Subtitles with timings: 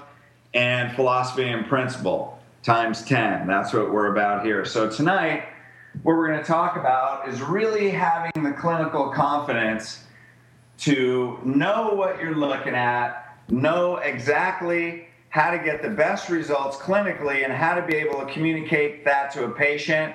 [0.54, 3.46] and philosophy and principle times 10.
[3.46, 4.64] That's what we're about here.
[4.64, 5.44] So, tonight,
[6.02, 10.04] what we're going to talk about is really having the clinical confidence
[10.78, 17.44] to know what you're looking at, know exactly how to get the best results clinically,
[17.44, 20.14] and how to be able to communicate that to a patient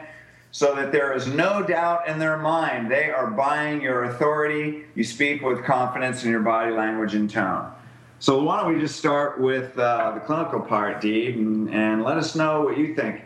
[0.51, 4.83] so that there is no doubt in their mind they are buying your authority.
[4.95, 7.71] You speak with confidence in your body language and tone.
[8.19, 12.17] So, why don't we just start with uh, the clinical part, Deed, and, and let
[12.17, 13.23] us know what you think.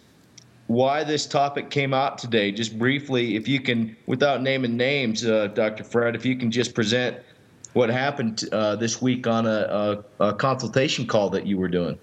[0.69, 2.53] why this topic came out today.
[2.53, 5.85] Just briefly, if you can, without naming names, uh, Dr.
[5.85, 7.19] Fred, if you can just present
[7.73, 11.99] what happened uh, this week on a, a, a consultation call that you were doing.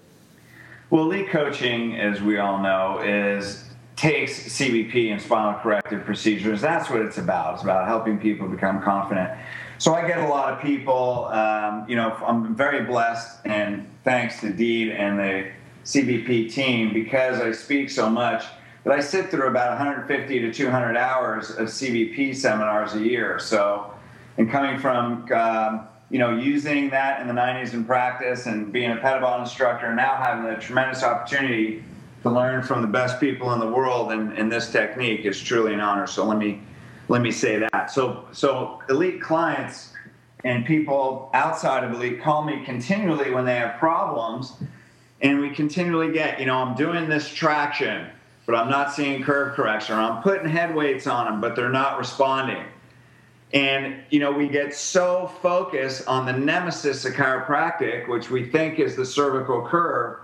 [0.90, 3.64] Well, Elite coaching, as we all know, is
[3.94, 6.60] takes CBP and spinal corrective procedures.
[6.60, 7.54] That's what it's about.
[7.54, 9.30] It's about helping people become confident.
[9.78, 11.26] So I get a lot of people.
[11.26, 15.50] Um, you know, I'm very blessed, and thanks to Deed and the
[15.84, 18.44] CBP team because I speak so much
[18.84, 23.38] that I sit through about 150 to 200 hours of CBP seminars a year.
[23.38, 23.92] So,
[24.40, 28.90] and coming from um, you know using that in the 90s in practice and being
[28.90, 31.84] a Pettibon instructor, and now having the tremendous opportunity
[32.22, 35.74] to learn from the best people in the world in, in this technique is truly
[35.74, 36.06] an honor.
[36.06, 36.62] So let me
[37.08, 37.90] let me say that.
[37.90, 39.92] So so elite clients
[40.42, 44.54] and people outside of elite call me continually when they have problems,
[45.20, 48.08] and we continually get you know I'm doing this traction,
[48.46, 51.68] but I'm not seeing curve correction, or I'm putting head weights on them, but they're
[51.68, 52.64] not responding.
[53.52, 58.78] And you know, we get so focused on the nemesis of chiropractic, which we think
[58.78, 60.20] is the cervical curve,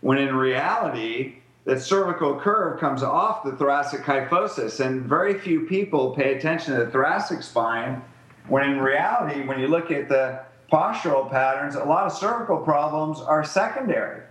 [0.00, 6.14] when in reality, that cervical curve comes off the thoracic kyphosis, and very few people
[6.14, 8.02] pay attention to the thoracic spine.
[8.46, 10.40] When in reality, when you look at the
[10.72, 14.22] postural patterns, a lot of cervical problems are secondary.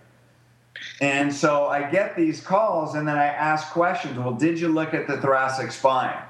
[1.01, 4.17] And so I get these calls, and then I ask questions.
[4.17, 6.23] Well, did you look at the thoracic spine?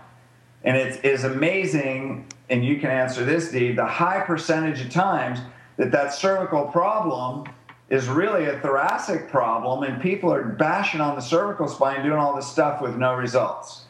[0.67, 5.39] And it is amazing, and you can answer this, Deed, the high percentage of times
[5.77, 7.45] that that cervical problem
[7.89, 12.35] is really a thoracic problem, and people are bashing on the cervical spine, doing all
[12.35, 13.85] this stuff with no results.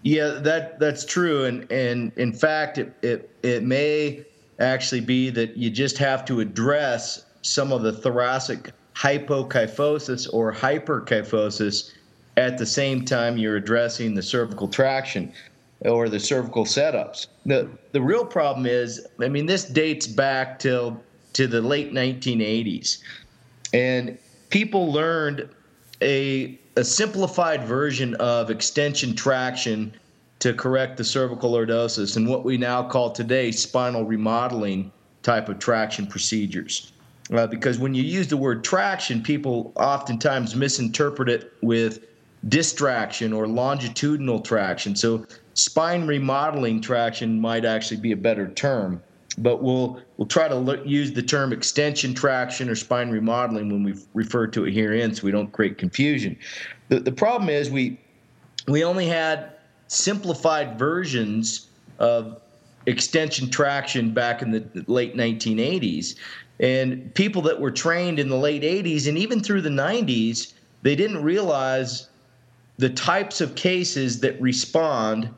[0.00, 4.24] Yeah, that that's true, and and in fact, it it it may
[4.58, 11.92] actually be that you just have to address some of the thoracic hypokyphosis or hyperkyphosis
[12.38, 15.32] at the same time you're addressing the cervical traction
[15.82, 17.26] or the cervical setups.
[17.46, 22.98] The the real problem is, I mean, this dates back till to the late 1980s,
[23.72, 24.18] and
[24.50, 25.48] people learned
[26.02, 29.92] a a simplified version of extension traction
[30.38, 34.90] to correct the cervical lordosis and what we now call today spinal remodeling
[35.22, 36.92] type of traction procedures.
[37.32, 42.04] Uh, because when you use the word traction, people oftentimes misinterpret it with
[42.48, 44.96] distraction or longitudinal traction.
[44.96, 49.02] So spine remodeling traction might actually be a better term,
[49.38, 53.82] but we'll we'll try to look, use the term extension traction or spine remodeling when
[53.82, 56.36] we refer to it herein, so we don't create confusion.
[56.88, 58.00] The the problem is we
[58.68, 59.52] we only had
[59.88, 62.40] simplified versions of
[62.86, 66.16] extension traction back in the late 1980s.
[66.58, 70.52] And people that were trained in the late 80s and even through the 90s,
[70.82, 72.09] they didn't realize
[72.80, 75.28] the types of cases that respond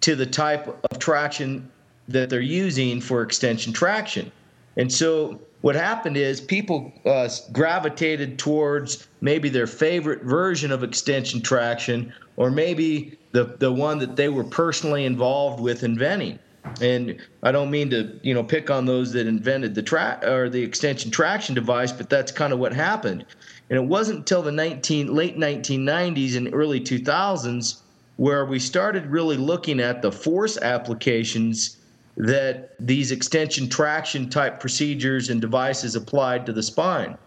[0.00, 1.68] to the type of traction
[2.06, 4.30] that they're using for extension traction.
[4.76, 11.40] And so what happened is people uh, gravitated towards maybe their favorite version of extension
[11.40, 16.38] traction or maybe the, the one that they were personally involved with inventing.
[16.80, 20.48] And I don't mean to, you know, pick on those that invented the track or
[20.48, 23.24] the extension traction device, but that's kind of what happened.
[23.70, 27.80] And it wasn't until the 19 late 1990s and early 2000s
[28.16, 31.78] where we started really looking at the force applications
[32.16, 37.18] that these extension traction type procedures and devices applied to the spine.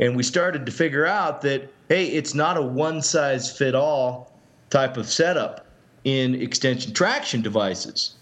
[0.00, 4.32] And we started to figure out that, hey, it's not a one size fit all
[4.70, 5.66] type of setup
[6.04, 8.14] in extension traction devices.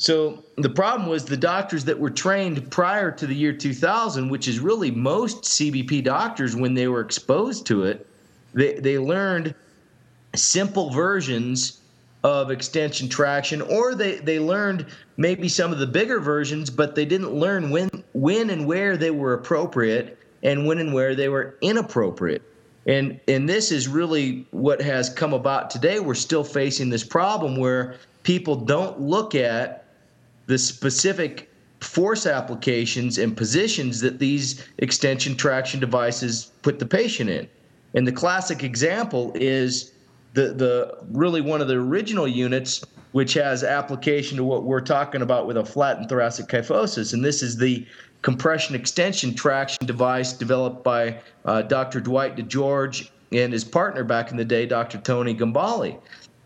[0.00, 4.48] So the problem was the doctors that were trained prior to the year 2000, which
[4.48, 8.06] is really most CBP doctors when they were exposed to it,
[8.54, 9.54] they, they learned
[10.34, 11.82] simple versions
[12.24, 14.86] of extension traction, or they, they learned
[15.18, 19.10] maybe some of the bigger versions, but they didn't learn when when and where they
[19.10, 22.42] were appropriate and when and where they were inappropriate.
[22.86, 26.00] And and this is really what has come about today.
[26.00, 29.84] We're still facing this problem where people don't look at
[30.50, 31.48] the specific
[31.80, 37.48] force applications and positions that these extension traction devices put the patient in.
[37.94, 39.92] And the classic example is
[40.34, 45.22] the the really one of the original units which has application to what we're talking
[45.22, 47.86] about with a flattened thoracic kyphosis and this is the
[48.22, 52.00] compression extension traction device developed by uh, Dr.
[52.00, 54.98] Dwight DeGeorge and his partner back in the day Dr.
[54.98, 55.98] Tony Gambale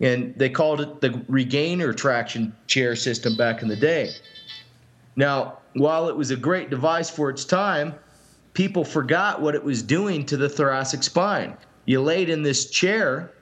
[0.04, 4.10] and they called it the regainer traction chair system back in the day.
[5.16, 7.94] Now while it was a great device for its time
[8.52, 11.56] people forgot what it was doing to the thoracic spine.
[11.86, 13.32] You laid in this chair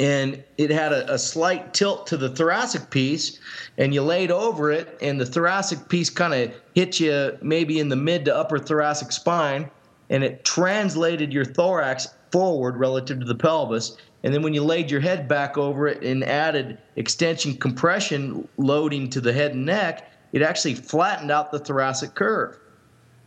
[0.00, 3.40] and it had a, a, slight tilt to the thoracic piece
[3.76, 7.88] and you laid over it and the thoracic piece kind of hit you maybe in
[7.88, 9.68] the mid to upper thoracic spine
[10.10, 14.90] and it translated your thorax forward relative to the pelvis and then when you laid
[14.90, 20.12] your head back over it and added extension compression loading to the head and neck
[20.32, 22.58] it actually flattened out the thoracic curve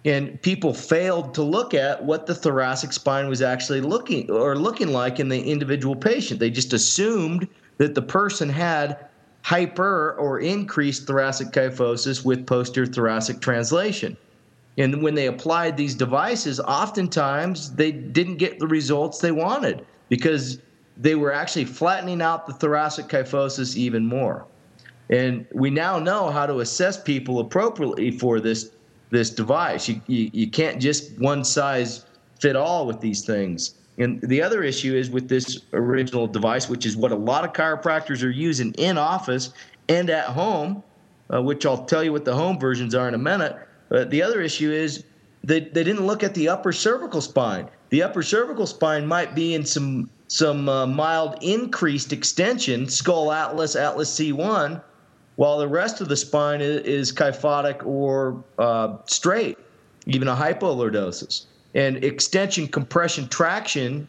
[0.03, 4.91] and people failed to look at what the thoracic spine was actually looking or looking
[4.91, 6.39] like in the individual patient.
[6.39, 9.05] They just assumed that the person had
[9.43, 14.17] hyper or increased thoracic kyphosis with posterior thoracic translation.
[14.81, 20.59] And when they applied these devices, oftentimes they didn't get the results they wanted because
[20.97, 24.45] they were actually flattening out the thoracic kyphosis even more.
[25.11, 28.71] And we now know how to assess people appropriately for this
[29.11, 29.89] this device.
[29.89, 32.05] You, you, you can't just one size
[32.39, 33.75] fit all with these things.
[33.97, 37.51] And the other issue is with this original device, which is what a lot of
[37.51, 39.51] chiropractors are using in office
[39.89, 40.81] and at home,
[41.29, 43.57] uh, which I'll tell you what the home versions are in a minute.
[43.91, 45.03] But the other issue is
[45.43, 47.67] they, they didn't look at the upper cervical spine.
[47.89, 53.75] The upper cervical spine might be in some some uh, mild increased extension, skull atlas,
[53.75, 54.81] atlas C1,
[55.35, 59.57] while the rest of the spine is, is kyphotic or uh, straight,
[60.05, 61.47] even a hypolordosis.
[61.75, 64.07] And extension, compression, traction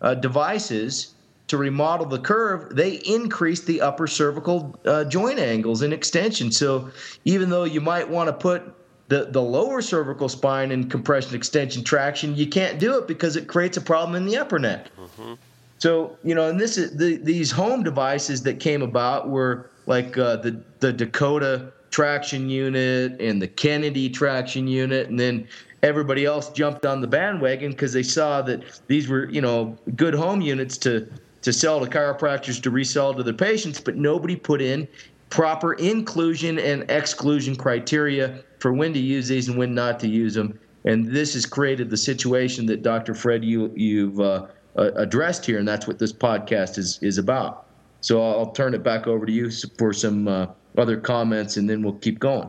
[0.00, 1.12] uh, devices
[1.48, 6.50] to remodel the curve, they increase the upper cervical uh, joint angles in extension.
[6.50, 6.90] So
[7.26, 8.74] even though you might want to put
[9.08, 13.48] the, the lower cervical spine and compression, extension, traction, you can't do it because it
[13.48, 14.88] creates a problem in the upper neck.
[15.00, 15.34] Mm-hmm.
[15.78, 20.18] So you know, and this is the, these home devices that came about were like
[20.18, 25.46] uh, the the Dakota traction unit and the Kennedy traction unit, and then
[25.82, 30.14] everybody else jumped on the bandwagon because they saw that these were you know good
[30.14, 31.08] home units to
[31.42, 34.86] to sell to chiropractors to resell to their patients, but nobody put in
[35.30, 40.34] proper inclusion and exclusion criteria for when to use these and when not to use
[40.34, 40.58] them.
[40.84, 43.14] And this has created the situation that Dr.
[43.14, 44.46] Fred you you've uh,
[44.76, 47.66] addressed here, and that's what this podcast is is about.
[48.00, 50.46] So I'll turn it back over to you for some uh,
[50.76, 52.48] other comments, and then we'll keep going.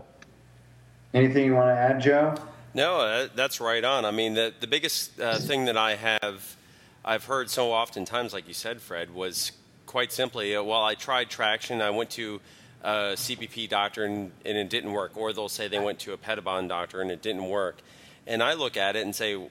[1.14, 2.36] Anything you want to add, Joe?
[2.76, 4.06] No, uh, that's right on.
[4.06, 6.56] I mean, the the biggest uh, thing that I have,
[7.04, 9.52] I've heard so often times, like you said, Fred, was
[9.88, 11.82] quite simply, uh, well, I tried traction.
[11.82, 12.40] I went to
[12.84, 16.18] a CBP doctor and, and it didn't work, or they'll say they went to a
[16.18, 17.78] Pettibon doctor and it didn't work.
[18.26, 19.42] And I look at it and say,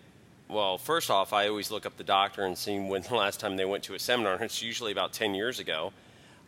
[0.49, 3.57] well, first off, I always look up the doctor and see when the last time
[3.57, 4.35] they went to a seminar.
[4.35, 5.93] and It's usually about 10 years ago.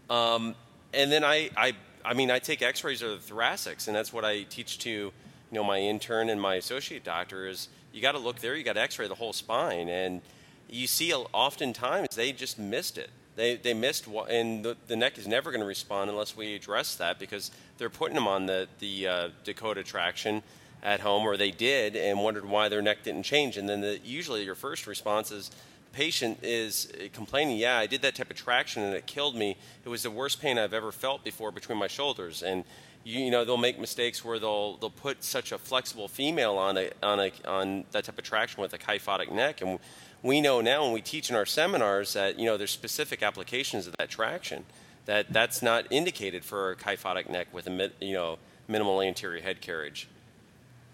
[0.09, 0.55] Um,
[0.93, 4.25] and then I, I I mean, I take X-rays of the thoracics, and that's what
[4.25, 5.13] I teach to, you
[5.51, 8.75] know, my intern and my associate doctor is you got to look there, you got
[8.75, 10.23] to X-ray the whole spine, and
[10.69, 13.11] you see oftentimes they just missed it.
[13.37, 16.97] They, they missed, and the, the neck is never going to respond unless we address
[16.97, 20.43] that because they're putting them on the, the uh, Dakota traction
[20.83, 23.57] at home, or they did, and wondered why their neck didn't change.
[23.57, 25.51] And then the, usually your first response is,
[25.93, 29.57] patient is complaining, yeah, I did that type of traction and it killed me.
[29.85, 32.43] It was the worst pain I've ever felt before between my shoulders.
[32.43, 32.65] And
[33.05, 36.77] you, you know they'll make mistakes where they'll they'll put such a flexible female on
[36.77, 39.79] a on a on that type of traction with a kyphotic neck and
[40.23, 43.87] we know now when we teach in our seminars that you know there's specific applications
[43.87, 44.65] of that traction
[45.07, 49.61] that that's not indicated for a kyphotic neck with a you know minimal anterior head
[49.61, 50.09] carriage.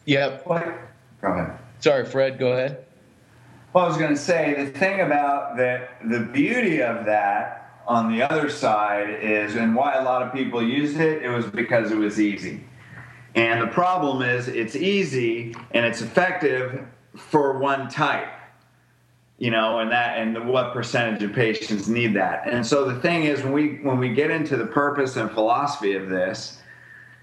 [0.05, 0.39] Yeah.
[0.47, 1.59] Go ahead.
[1.81, 2.39] Sorry, Fred.
[2.39, 2.85] Go ahead.
[3.73, 8.11] Well, I was going to say the thing about that, the beauty of that on
[8.11, 11.91] the other side is, and why a lot of people used it, it was because
[11.91, 12.65] it was easy.
[13.35, 18.29] And the problem is, it's easy and it's effective for one type
[19.39, 22.49] you know, and that and what percentage of patients need that.
[22.49, 25.95] And so the thing is, when we when we get into the purpose and philosophy
[25.95, 26.59] of this,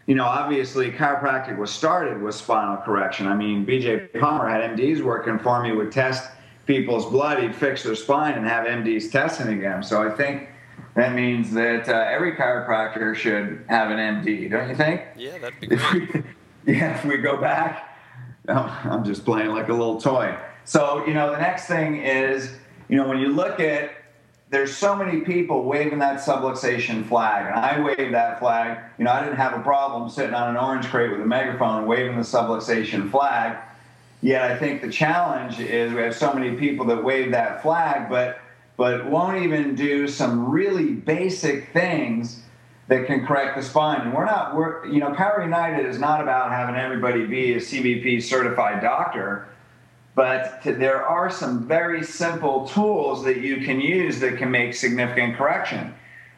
[0.05, 3.27] you know, obviously chiropractic was started with spinal correction.
[3.27, 4.09] I mean, B.J.
[4.19, 6.29] Palmer had MDs working for me, would test
[6.65, 9.81] people's blood, he'd fix their spine, and have MDs testing again.
[9.81, 10.49] So I think
[10.95, 15.01] that means that uh, every chiropractor should have an MD, don't you think?
[15.15, 16.23] Yeah, that'd be great.
[16.67, 17.97] yeah, if we go back,
[18.47, 20.37] I'm just playing like a little toy.
[20.65, 22.55] So, you know, the next thing is,
[22.87, 23.91] you know, when you look at,
[24.49, 28.77] there's so many people waving that subluxation flag, and I waved that flag.
[28.99, 31.87] You know, I didn't have a problem sitting on an orange crate with a megaphone
[31.87, 33.57] waving the subluxation flag.
[34.21, 38.09] Yet I think the challenge is we have so many people that wave that flag,
[38.09, 38.39] but
[38.77, 42.41] but won't even do some really basic things
[42.87, 44.01] that can correct the spine.
[44.01, 47.57] And we're not, we're, you know, Power United is not about having everybody be a
[47.57, 49.47] CBP certified doctor
[50.15, 55.35] but there are some very simple tools that you can use that can make significant
[55.35, 55.93] correction.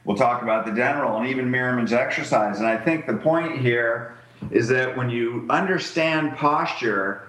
[0.06, 2.60] We'll talk about the general and even mirror image exercise.
[2.60, 4.16] And I think the point here
[4.52, 7.28] is that when you understand posture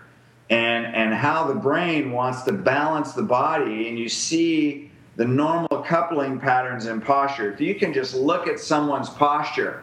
[0.50, 5.82] and, and how the brain wants to balance the body and you see the normal
[5.82, 9.82] coupling patterns in posture, if you can just look at someone's posture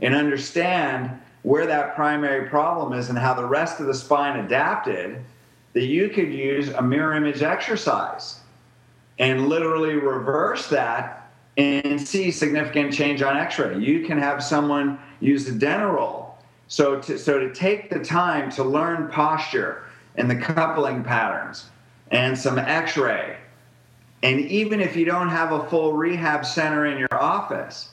[0.00, 1.10] and understand
[1.42, 5.24] where that primary problem is and how the rest of the spine adapted–
[5.78, 8.40] that you could use a mirror image exercise
[9.20, 13.78] and literally reverse that and see significant change on x-ray.
[13.78, 16.30] You can have someone use the Denneroll.
[16.66, 19.84] So to, so to take the time to learn posture
[20.16, 21.66] and the coupling patterns
[22.10, 23.36] and some x-ray,
[24.24, 27.90] and even if you don't have a full rehab center in your office,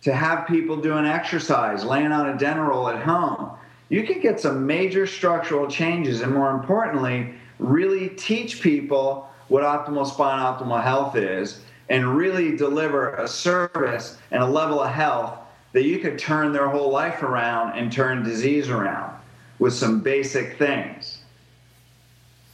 [0.00, 3.52] to have people doing exercise, laying on a Denneroll at home,
[3.92, 10.06] you could get some major structural changes and more importantly really teach people what optimal
[10.06, 15.38] spine optimal health is and really deliver a service and a level of health
[15.72, 19.14] that you could turn their whole life around and turn disease around
[19.58, 21.18] with some basic things.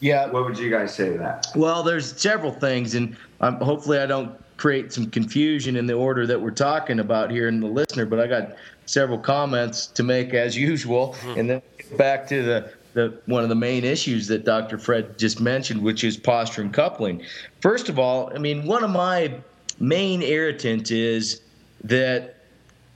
[0.00, 0.26] Yeah.
[0.26, 1.46] What would you guys say to that?
[1.54, 6.26] Well there's several things and um, hopefully i don't create some confusion in the order
[6.26, 8.56] that we're talking about here in the listener but i got
[8.88, 11.40] several comments to make as usual, mm-hmm.
[11.40, 11.62] and then
[11.96, 14.78] back to the the, one of the main issues that Dr.
[14.78, 17.22] Fred just mentioned, which is posture and coupling.
[17.60, 19.34] First of all, I mean, one of my
[19.78, 21.42] main irritants is
[21.84, 22.36] that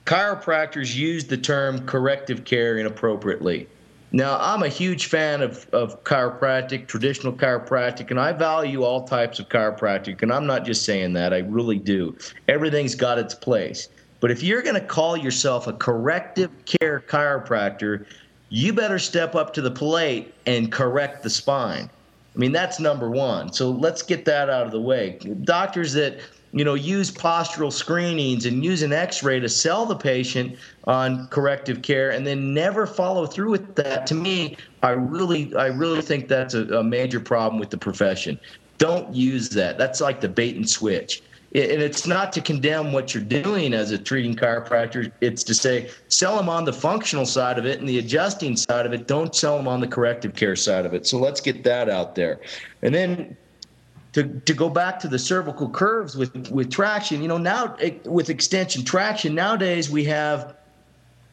[0.06, 3.68] chiropractors use the term corrective care inappropriately.
[4.10, 9.38] Now, I'm a huge fan of, of chiropractic, traditional chiropractic, and I value all types
[9.38, 12.16] of chiropractic, and I'm not just saying that, I really do.
[12.48, 13.88] Everything's got its place.
[14.22, 18.06] But if you're going to call yourself a corrective care chiropractor,
[18.50, 21.90] you better step up to the plate and correct the spine.
[22.34, 23.52] I mean, that's number one.
[23.52, 25.18] So let's get that out of the way.
[25.42, 26.20] Doctors that
[26.52, 31.82] you know use postural screenings and use an x-ray to sell the patient on corrective
[31.82, 36.28] care and then never follow through with that to me i really i really think
[36.28, 38.38] that's a, a major problem with the profession
[38.76, 41.22] don't use that that's like the bait and switch
[41.54, 45.12] and it's not to condemn what you're doing as a treating chiropractor.
[45.20, 48.86] It's to say sell them on the functional side of it and the adjusting side
[48.86, 49.06] of it.
[49.06, 51.06] Don't sell them on the corrective care side of it.
[51.06, 52.40] So let's get that out there.
[52.80, 53.36] And then
[54.14, 57.98] to, to go back to the cervical curves with, with traction, you know, now eh,
[58.04, 60.54] with extension traction, nowadays we have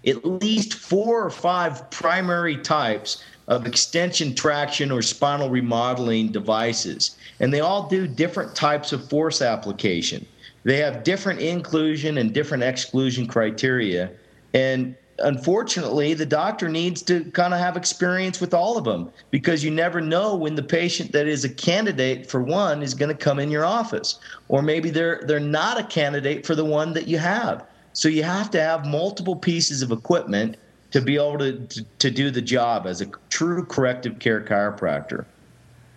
[0.06, 7.18] at least four or five primary types of extension traction or spinal remodeling devices.
[7.39, 10.25] And they all do different types of force application.
[10.63, 14.12] they have different inclusion and different exclusion criteria.
[14.53, 19.63] And unfortunately, the doctor needs to kind of have experience with all of them because
[19.63, 23.18] you never know when the patient that is a candidate for one is going to
[23.18, 27.08] come in your office, or maybe they're they're not a candidate for the one that
[27.08, 27.65] you have.
[27.94, 30.58] So you have to have multiple pieces of equipment
[30.91, 35.25] to be able to, to, to do the job as a true corrective care chiropractor.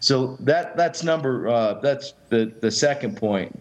[0.00, 3.58] So that that's number uh, that's the the second point.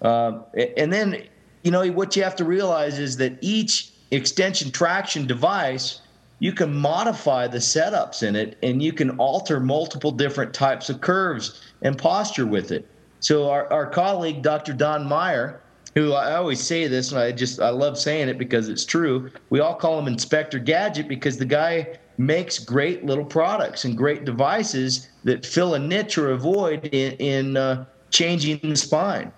[0.00, 0.40] Uh,
[0.76, 1.24] and then
[1.62, 6.00] you know what you have to realize is that each extension traction device
[6.42, 11.00] you can modify the setups in it and you can alter multiple different types of
[11.00, 12.88] curves and posture with it.
[13.20, 14.72] So our, our colleague Dr.
[14.72, 15.60] Don Meyer
[15.94, 19.30] who I always say this, and I just I love saying it because it's true.
[19.50, 24.24] We all call him Inspector Gadget because the guy makes great little products and great
[24.24, 29.32] devices that fill a niche or a void in, in uh, changing the spine.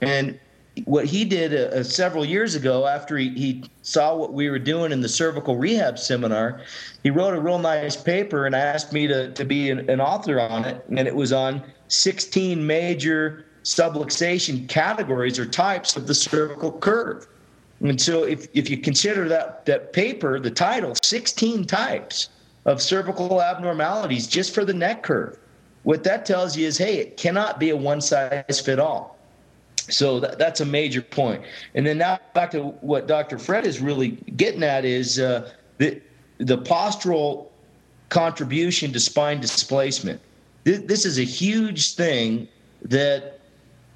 [0.00, 0.38] And
[0.84, 4.58] what he did uh, uh, several years ago, after he, he saw what we were
[4.58, 6.62] doing in the cervical rehab seminar,
[7.02, 10.40] he wrote a real nice paper and asked me to, to be an, an author
[10.40, 10.84] on it.
[10.88, 17.26] And it was on 16 major subluxation categories or types of the cervical curve.
[17.80, 22.28] And so if, if you consider that, that paper, the title, 16 types
[22.66, 25.38] of cervical abnormalities just for the neck curve,
[25.82, 29.16] what that tells you is, hey, it cannot be a one size fit all.
[29.76, 31.42] So that, that's a major point.
[31.74, 33.38] And then now back to what Dr.
[33.38, 36.00] Fred is really getting at is uh, the,
[36.38, 37.48] the postural
[38.10, 40.20] contribution to spine displacement.
[40.64, 42.46] This, this is a huge thing
[42.82, 43.39] that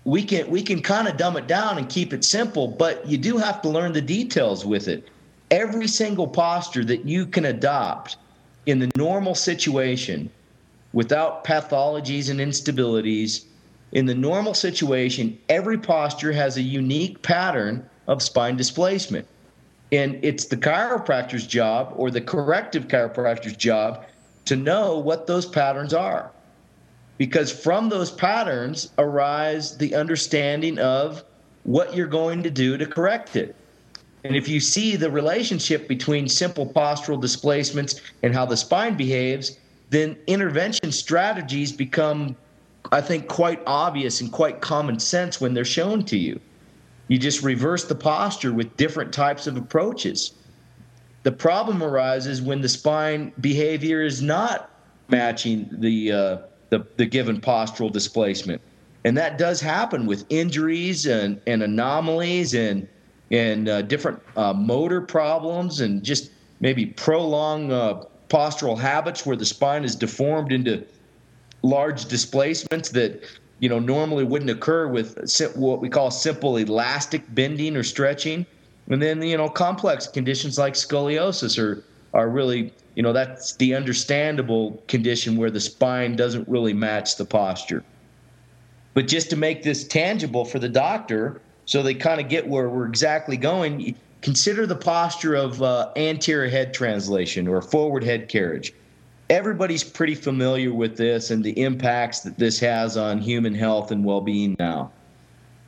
[0.05, 3.17] we can we can kind of dumb it down and keep it simple, but you
[3.17, 5.09] do have to learn the details with it.
[5.51, 8.17] Every single posture that you can adopt
[8.67, 10.31] in the normal situation
[10.93, 13.45] without pathologies and instabilities,
[13.93, 19.27] in the normal situation, every posture has a unique pattern of spine displacement.
[19.93, 24.05] And it's the chiropractor's job or the corrective chiropractor's job
[24.47, 26.34] to know what those patterns are
[27.19, 31.25] because from those patterns arise the understanding of
[31.63, 33.55] what you're going to do to correct it.
[34.25, 39.59] And if you see the relationship between simple postural displacements and how the spine behaves,
[39.91, 42.35] then intervention strategies become,
[42.91, 46.41] I think, quite obvious and quite common sense when they're shown to you.
[47.09, 50.33] You just reverse the posture with different types of approaches.
[51.23, 54.71] The problem arises when the spine behavior is not
[55.09, 56.39] matching the uh,
[56.71, 58.61] the, the given postural displacement.
[59.05, 62.89] And that does happen with injuries and, and anomalies and,
[63.31, 69.45] and uh, different uh, motor problems and just maybe prolonged uh, postural habits where the
[69.45, 70.85] spine is deformed into
[71.63, 73.23] large displacements that
[73.59, 75.17] you know normally wouldn't occur with
[75.55, 78.45] what we call simple elastic bending or stretching
[78.89, 81.83] and then you know complex conditions like scoliosis are
[82.15, 87.25] are really you know that's the understandable condition where the spine doesn't really match the
[87.25, 87.85] posture.
[88.95, 92.69] But just to make this tangible for the doctor so they kind of get where
[92.69, 98.73] we're exactly going consider the posture of uh, anterior head translation or forward head carriage.
[99.29, 104.03] Everybody's pretty familiar with this and the impacts that this has on human health and
[104.03, 104.91] well-being now.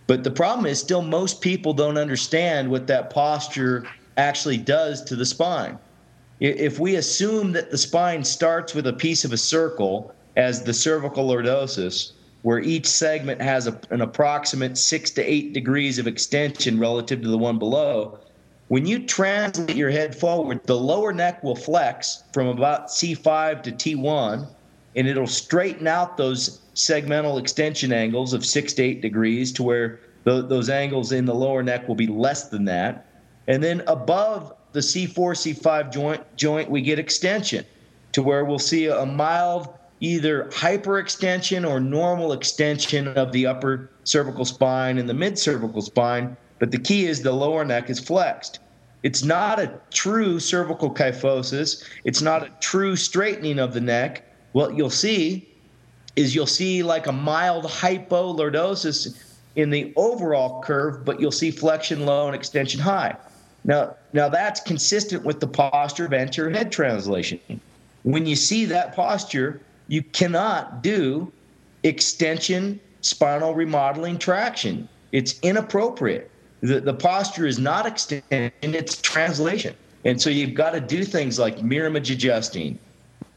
[0.06, 5.16] But the problem is still most people don't understand what that posture actually does to
[5.16, 5.78] the spine
[6.40, 10.74] if we assume that the spine starts with a piece of a circle as the
[10.74, 16.78] cervical lordosis, where each segment has a, an approximate six to eight degrees of extension
[16.78, 18.18] relative to the one below,
[18.68, 23.72] when you translate your head forward, the lower neck will flex from about C5 to
[23.72, 24.46] T1,
[24.96, 30.00] and it'll straighten out those segmental extension angles of six to eight degrees to where
[30.24, 33.06] those angles in the lower neck will be less than that.
[33.46, 37.64] And then above the C4, C5 joint, joint, we get extension
[38.12, 44.44] to where we'll see a mild either hyperextension or normal extension of the upper cervical
[44.44, 46.36] spine and the mid cervical spine.
[46.58, 48.58] But the key is the lower neck is flexed.
[49.02, 51.82] It's not a true cervical kyphosis.
[52.04, 54.24] It's not a true straightening of the neck.
[54.52, 55.48] What you'll see
[56.16, 59.18] is you'll see like a mild hypolordosis
[59.54, 63.16] in the overall curve, but you'll see flexion low and extension high.
[63.66, 67.40] Now, now that's consistent with the posture of anterior head translation.
[68.04, 71.30] When you see that posture, you cannot do
[71.82, 74.88] extension spinal remodeling traction.
[75.12, 76.30] It's inappropriate.
[76.60, 79.74] The, the posture is not extension, it's translation.
[80.04, 82.78] And so you've got to do things like mirror image adjusting,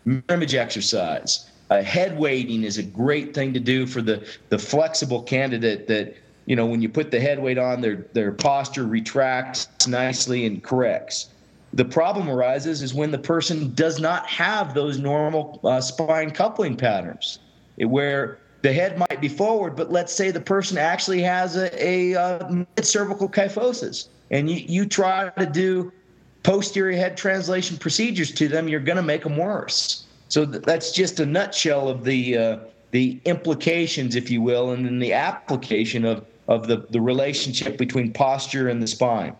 [0.06, 1.50] mirror image exercise.
[1.72, 6.16] Uh, head weighting is a great thing to do for the, the flexible candidate that
[6.50, 10.64] you know, when you put the head weight on, their their posture retracts nicely and
[10.64, 11.30] corrects.
[11.74, 16.76] The problem arises is when the person does not have those normal uh, spine coupling
[16.76, 17.38] patterns,
[17.78, 22.16] where the head might be forward, but let's say the person actually has a, a,
[22.16, 25.94] uh, mid-cervical kyphosis, and you, you try to do
[26.42, 30.04] posterior head translation procedures to them, you're going to make them worse.
[30.30, 32.58] So th- that's just a nutshell of the uh,
[32.92, 38.12] the implications, if you will, and then the application of of the, the relationship between
[38.12, 39.36] posture and the spine.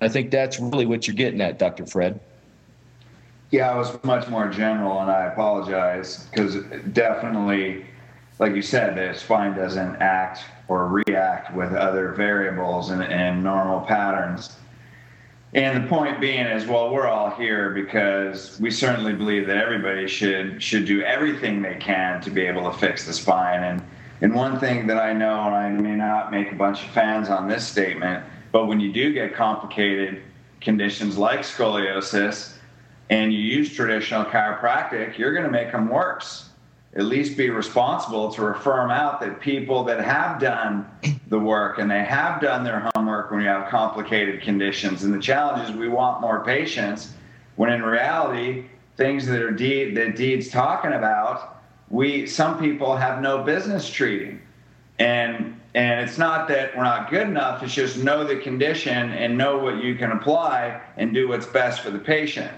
[0.00, 1.86] I think that's really what you're getting at, Dr.
[1.86, 2.20] Fred.
[3.50, 6.56] Yeah, I was much more general, and I apologize because
[6.92, 7.86] definitely,
[8.40, 13.80] like you said, the spine doesn't act or react with other variables and, and normal
[13.80, 14.56] patterns.
[15.54, 20.06] And the point being is, well, we're all here because we certainly believe that everybody
[20.06, 23.62] should should do everything they can to be able to fix the spine.
[23.62, 23.82] And
[24.20, 27.28] and one thing that I know, and I may not make a bunch of fans
[27.28, 30.22] on this statement, but when you do get complicated
[30.60, 32.54] conditions like scoliosis
[33.10, 36.50] and you use traditional chiropractic, you're going to make them worse.
[36.94, 40.90] At least be responsible to refer them out that people that have done
[41.28, 45.04] the work and they have done their homework when you have complicated conditions.
[45.04, 47.12] And the challenge is we want more patients
[47.56, 48.64] when in reality,
[48.96, 51.57] things that are deed that Deed's talking about,
[51.90, 54.40] we some people have no business treating.
[54.98, 59.36] And and it's not that we're not good enough, it's just know the condition and
[59.36, 62.50] know what you can apply and do what's best for the patient.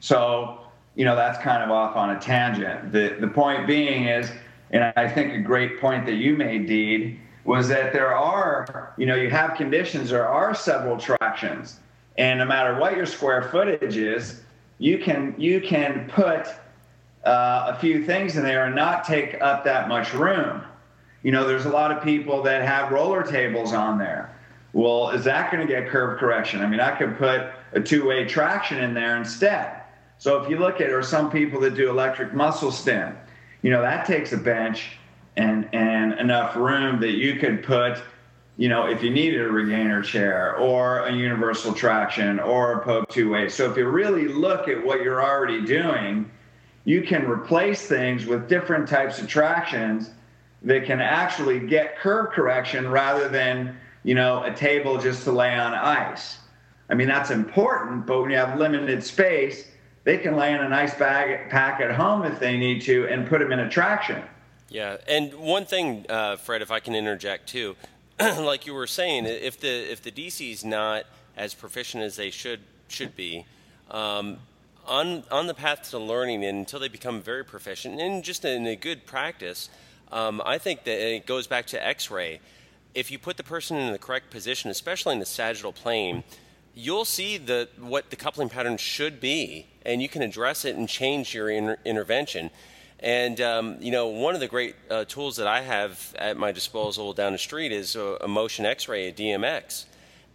[0.00, 0.60] So,
[0.94, 2.92] you know, that's kind of off on a tangent.
[2.92, 4.30] The, the point being is,
[4.70, 9.06] and I think a great point that you made, Deed, was that there are, you
[9.06, 11.80] know, you have conditions, there are several tractions.
[12.18, 14.42] And no matter what your square footage is,
[14.78, 16.46] you can you can put
[17.26, 20.62] uh, a few things in there and not take up that much room.
[21.22, 24.32] You know, there's a lot of people that have roller tables on there.
[24.72, 26.60] Well, is that going to get curve correction?
[26.60, 29.82] I mean, I could put a two-way traction in there instead.
[30.18, 33.16] So if you look at, or some people that do electric muscle stim,
[33.62, 34.98] you know, that takes a bench
[35.36, 38.02] and and enough room that you could put,
[38.56, 43.08] you know, if you needed a regainer chair or a universal traction or a Pope
[43.10, 43.48] two-way.
[43.48, 46.30] So if you really look at what you're already doing,
[46.86, 50.10] you can replace things with different types of tractions
[50.62, 55.52] that can actually get curve correction rather than you know a table just to lay
[55.52, 56.38] on ice.
[56.88, 59.68] I mean that's important, but when you have limited space,
[60.04, 63.26] they can lay in a nice bag pack at home if they need to and
[63.26, 64.22] put them in a traction.
[64.68, 67.74] Yeah, and one thing, uh, Fred, if I can interject too,
[68.20, 71.04] like you were saying, if the if the DC is not
[71.36, 73.44] as proficient as they should should be,
[73.90, 74.38] um,
[74.86, 78.66] on on the path to learning, and until they become very proficient, and just in
[78.66, 79.68] a good practice,
[80.12, 82.40] um, I think that it goes back to X-ray.
[82.94, 86.24] If you put the person in the correct position, especially in the sagittal plane,
[86.74, 90.88] you'll see the what the coupling pattern should be, and you can address it and
[90.88, 92.50] change your inter- intervention.
[93.00, 96.52] And um, you know, one of the great uh, tools that I have at my
[96.52, 99.84] disposal down the street is a, a motion X-ray, a DMX,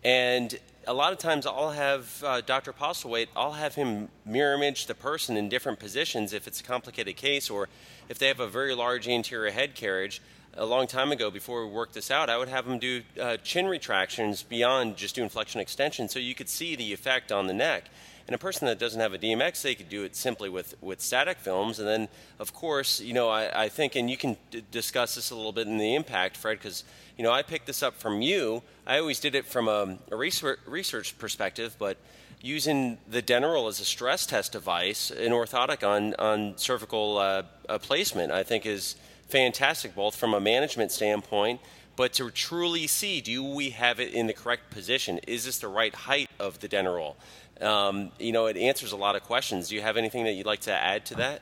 [0.04, 2.74] and a lot of times I'll have uh, Dr.
[2.74, 7.16] Postlewaite, I'll have him mirror image the person in different positions if it's a complicated
[7.16, 7.70] case or
[8.10, 10.22] if they have a very large anterior head carriage.
[10.56, 13.38] A long time ago, before we worked this out, I would have them do uh,
[13.38, 17.54] chin retractions beyond just doing flexion extension so you could see the effect on the
[17.54, 17.86] neck.
[18.28, 21.02] And a person that doesn't have a DMX, they could do it simply with, with
[21.02, 21.80] static films.
[21.80, 22.08] And then,
[22.40, 25.52] of course, you know, I, I think, and you can d- discuss this a little
[25.52, 26.84] bit in the impact, Fred, because
[27.18, 28.64] you know, I picked this up from you.
[28.88, 31.98] I always did it from a, a research, research perspective, but
[32.42, 37.44] using the Denneroll as a stress test device in orthotic on, on cervical uh,
[37.80, 38.96] placement, I think is
[39.28, 41.62] fantastic, both from a management standpoint,
[41.96, 45.20] but to truly see do we have it in the correct position?
[45.28, 47.16] Is this the right height of the Denneroll?
[47.62, 49.70] Um, you know, it answers a lot of questions.
[49.70, 51.42] Do you have anything that you'd like to add to that?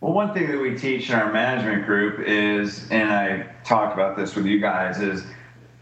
[0.00, 4.16] Well, one thing that we teach in our management group is, and I talked about
[4.16, 5.24] this with you guys, is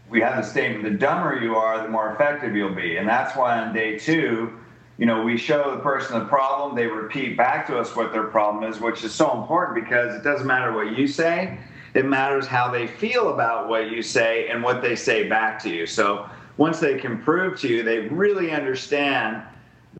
[0.09, 3.35] we have the statement: the dumber you are, the more effective you'll be, and that's
[3.35, 4.57] why on day two,
[4.97, 8.23] you know, we show the person the problem, they repeat back to us what their
[8.23, 11.57] problem is, which is so important because it doesn't matter what you say,
[11.93, 15.69] it matters how they feel about what you say and what they say back to
[15.69, 15.85] you.
[15.85, 19.43] So once they can prove to you, they really understand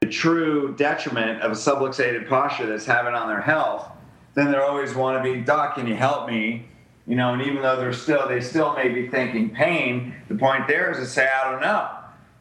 [0.01, 3.89] the true detriment of a subluxated posture that's having on their health
[4.35, 6.67] then they always want to be, Doc, can you help me?
[7.07, 10.67] You know, and even though they're still, they still may be thinking pain, the point
[10.67, 11.89] there is to say, I don't know.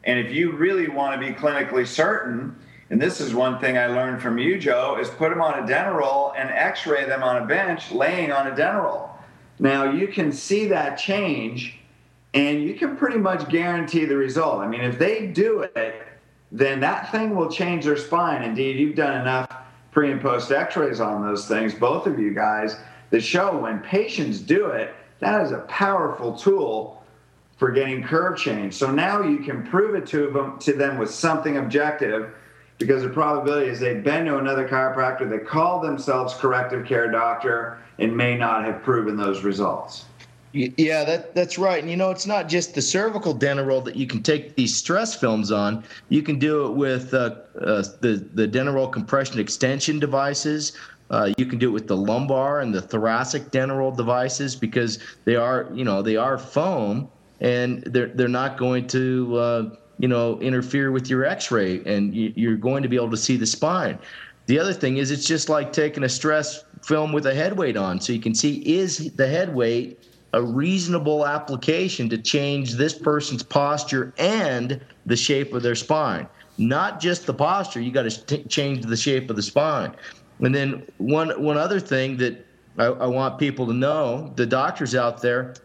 [0.03, 2.55] And if you really want to be clinically certain,
[2.89, 5.67] and this is one thing I learned from you, Joe, is put them on a
[5.67, 9.09] Denneroll and x-ray them on a bench laying on a Denneroll.
[9.57, 11.79] Now you can see that change
[12.35, 14.59] and you can pretty much guarantee the result.
[14.59, 16.05] I mean, if they do it,
[16.51, 18.43] then that thing will change their spine.
[18.43, 19.49] Indeed, you've done enough
[19.91, 22.77] pre and post x rays on those things, both of you guys,
[23.09, 27.01] that show when patients do it, that is a powerful tool
[27.57, 28.73] for getting curve change.
[28.73, 32.33] So now you can prove it to them, to them with something objective
[32.77, 37.77] because the probability is they've been to another chiropractor, they call themselves corrective care doctor,
[37.99, 40.05] and may not have proven those results.
[40.55, 41.81] Yeah, that that's right.
[41.81, 45.13] And you know, it's not just the cervical roll that you can take these stress
[45.13, 45.83] films on.
[46.09, 50.73] You can do it with uh, uh, the the roll compression extension devices.
[51.11, 55.35] Uh, you can do it with the lumbar and the thoracic roll devices because they
[55.35, 57.07] are, you know, they are foam
[57.41, 62.33] and they're they're not going to, uh, you know, interfere with your X-ray, and you,
[62.35, 63.99] you're going to be able to see the spine.
[64.47, 67.77] The other thing is, it's just like taking a stress film with a head weight
[67.77, 69.99] on, so you can see is the head weight
[70.35, 76.27] a reasonable application to change this person's posture and the shape of their spine.
[76.57, 79.95] Not just the posture, you got to change the shape of the spine.
[80.39, 82.45] And then one one other thing that
[82.77, 85.55] I, I want people to know, the doctors out there,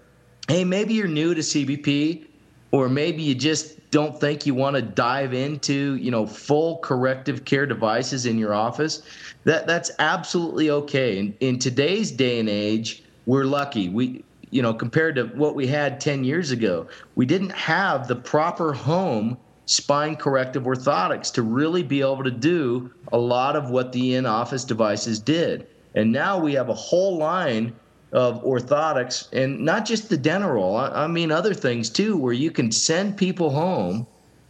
[0.47, 2.27] hey, maybe you're new to CBP,
[2.71, 7.45] or maybe you just don't think you want to dive into you know full corrective
[7.45, 9.03] care devices in your office
[9.43, 14.75] that that's absolutely okay in, in today's day and age we're lucky we you know,
[14.75, 16.87] compared to what we had 10 years ago.
[17.15, 22.91] We didn't have the proper home spine corrective orthotics to really be able to do
[23.13, 25.67] a lot of what the in office devices did.
[25.95, 27.73] And now we have a whole line
[28.13, 32.51] of orthotics and not just the Denneroll, I, I mean other things too, where you
[32.51, 34.07] can send people home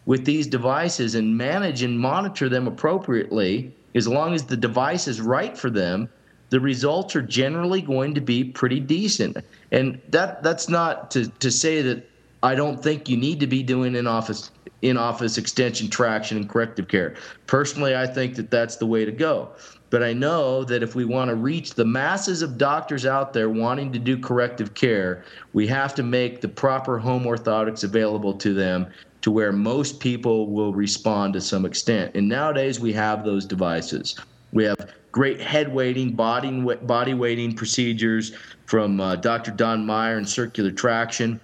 [0.06, 5.20] with these devices and manage and monitor them appropriately as long as the device is
[5.20, 6.08] right for them
[6.50, 9.38] the results are generally going to be pretty decent.
[9.72, 12.08] And that that's not to, to say that
[12.42, 14.50] I don't think you need to be doing in office
[14.82, 17.14] in office extension traction and corrective care.
[17.46, 19.50] Personally, I think that that's the way to go.
[19.90, 23.50] But I know that if we want to reach the masses of doctors out there
[23.50, 28.54] wanting to do corrective care, we have to make the proper home orthotics available to
[28.54, 28.86] them
[29.22, 32.12] to where most people will respond to some extent.
[32.14, 34.18] And nowadays we have those devices.
[34.52, 38.32] We have great head weighting, body, body weighting procedures
[38.66, 39.50] from uh, Dr.
[39.50, 41.40] Don Meyer and circular traction.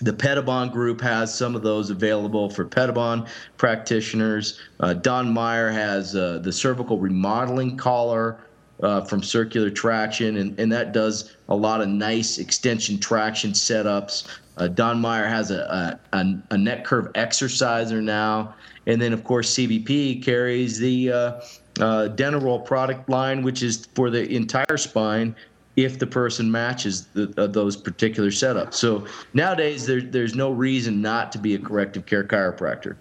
[0.00, 4.60] The Pettibon group has some of those available for Pettibon practitioners.
[4.80, 8.40] Uh, Don Meyer has uh, the cervical remodeling collar
[8.82, 14.26] uh, from circular traction, and, and that does a lot of nice extension traction setups.
[14.56, 18.54] Uh, Don Meyer has a, a, a, neck curve exerciser now.
[18.86, 21.40] And then, of course, CBP carries the
[21.80, 25.34] uh, Denneroll product line, which is for the entire spine
[25.76, 28.74] if the person matches the, uh, those particular setups.
[28.74, 32.96] So nowadays, there, there's no reason not to be a corrective care chiropractor.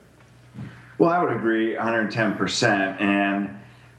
[0.97, 3.01] Well, I would agree 110%.
[3.01, 3.49] And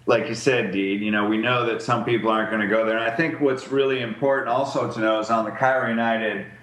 [0.07, 2.87] like you said, Deed, you know, we know that some people aren't going to go
[2.87, 2.97] there.
[2.97, 6.47] And I think what's really important also to know is on the Chiro United–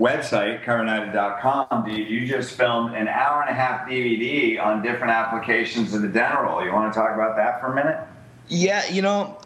[0.00, 5.92] website, chirounited.com, dude, you just filmed an hour and a half DVD on different applications
[5.92, 6.64] of the Denneroll.
[6.64, 8.00] You want to talk about that for a minute?
[8.48, 9.38] Yeah, you know,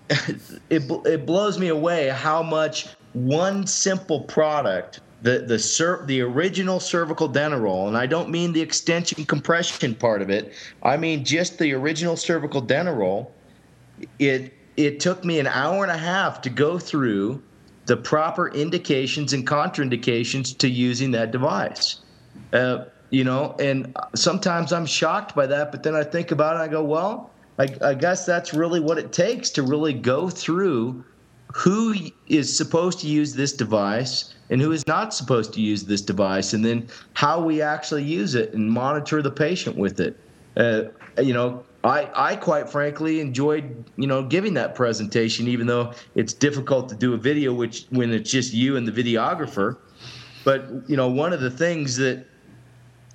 [0.71, 6.81] it, it blows me away how much one simple product, the the cer- the original
[6.81, 10.53] cervical Denneroll, and I don't mean the extension compression part of it.
[10.83, 13.31] I mean just the original cervical Denneroll.
[14.19, 17.43] It it took me an hour and a half to go through
[17.87, 22.01] the proper indications and contraindications to using that device.
[22.53, 26.61] Uh, you know, and sometimes I'm shocked by that, but then I think about it
[26.61, 31.05] I go, well, I, I guess that's really what it takes to really go through
[31.55, 31.95] who
[32.27, 36.53] is supposed to use this device and who is not supposed to use this device,
[36.53, 40.19] and then how we actually use it and monitor the patient with it.
[40.57, 40.83] Uh,
[41.23, 46.33] you know, I, I quite frankly enjoyed, you know, giving that presentation, even though it's
[46.33, 49.77] difficult to do a video, which when it's just you and the videographer.
[50.45, 52.27] But you know, one of the things that,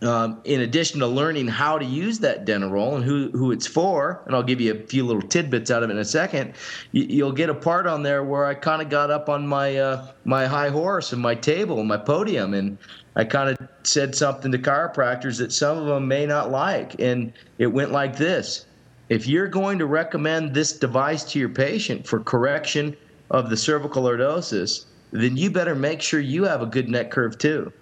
[0.02, 4.22] um, in addition to learning how to use that Denneroll and who who it's for,
[4.26, 6.54] and I'll give you a few little tidbits out of it in a second,
[6.94, 9.76] you, will get a part on there where I kind of got up on my
[9.76, 12.78] uh, my high horse and my table and my podium, and
[13.18, 17.00] I kind of said something to chiropractors that some of them may not like.
[17.02, 18.66] And it went like this
[19.10, 22.96] If you're going to recommend this device to your patient for correction
[23.32, 27.38] of the cervical lordosis, then you better make sure you have a good neck curve
[27.38, 27.74] too.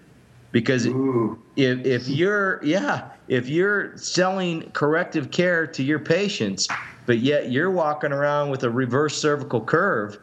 [0.52, 6.68] Because if, if you're, yeah, if you're selling corrective care to your patients,
[7.06, 10.20] but yet you're walking around with a reverse cervical curve,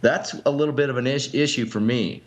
[0.00, 2.22] that's a little bit of an is- issue for me.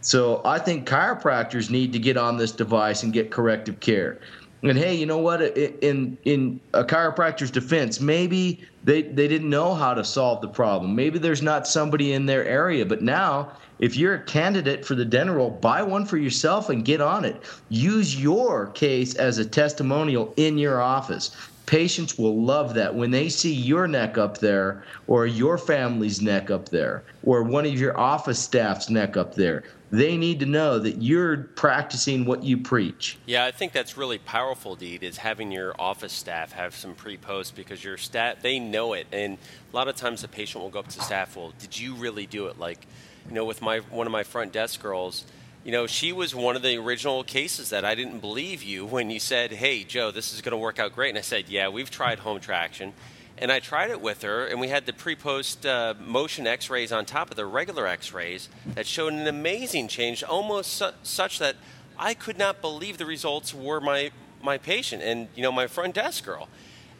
[0.00, 4.20] So I think chiropractors need to get on this device and get corrective care.
[4.62, 5.42] And hey, you know what?
[5.42, 10.94] In in a chiropractor's defense, maybe they they didn't know how to solve the problem.
[10.94, 12.86] Maybe there's not somebody in their area.
[12.86, 17.00] But now, if you're a candidate for the Denneroll, buy one for yourself and get
[17.00, 17.42] on it.
[17.68, 21.36] Use your case as a testimonial in your office.
[21.66, 26.50] Patients will love that when they see your neck up there, or your family's neck
[26.50, 30.78] up there, or one of your office staff's neck up there they need to know
[30.78, 33.16] that you're practicing what you preach.
[33.26, 37.54] Yeah, I think that's really powerful, Deed, is having your office staff have some pre-post
[37.54, 39.06] because your staff, they know it.
[39.12, 39.38] And
[39.72, 42.26] a lot of times the patient will go up to staff, well, did you really
[42.26, 42.58] do it?
[42.58, 42.86] Like,
[43.28, 45.24] you know, with my one of my front desk girls,
[45.64, 49.10] you know, she was one of the original cases that I didn't believe you when
[49.10, 51.08] you said, hey, Joe, this is going to work out great.
[51.08, 52.92] And I said, yeah, we've tried home traction
[53.38, 57.04] and I tried it with her, and we had the pre-post uh, motion X-rays on
[57.04, 61.56] top of the regular X-rays that showed an amazing change, almost su- such that
[61.98, 64.10] I could not believe the results were my
[64.42, 66.48] my patient and you know my front desk girl,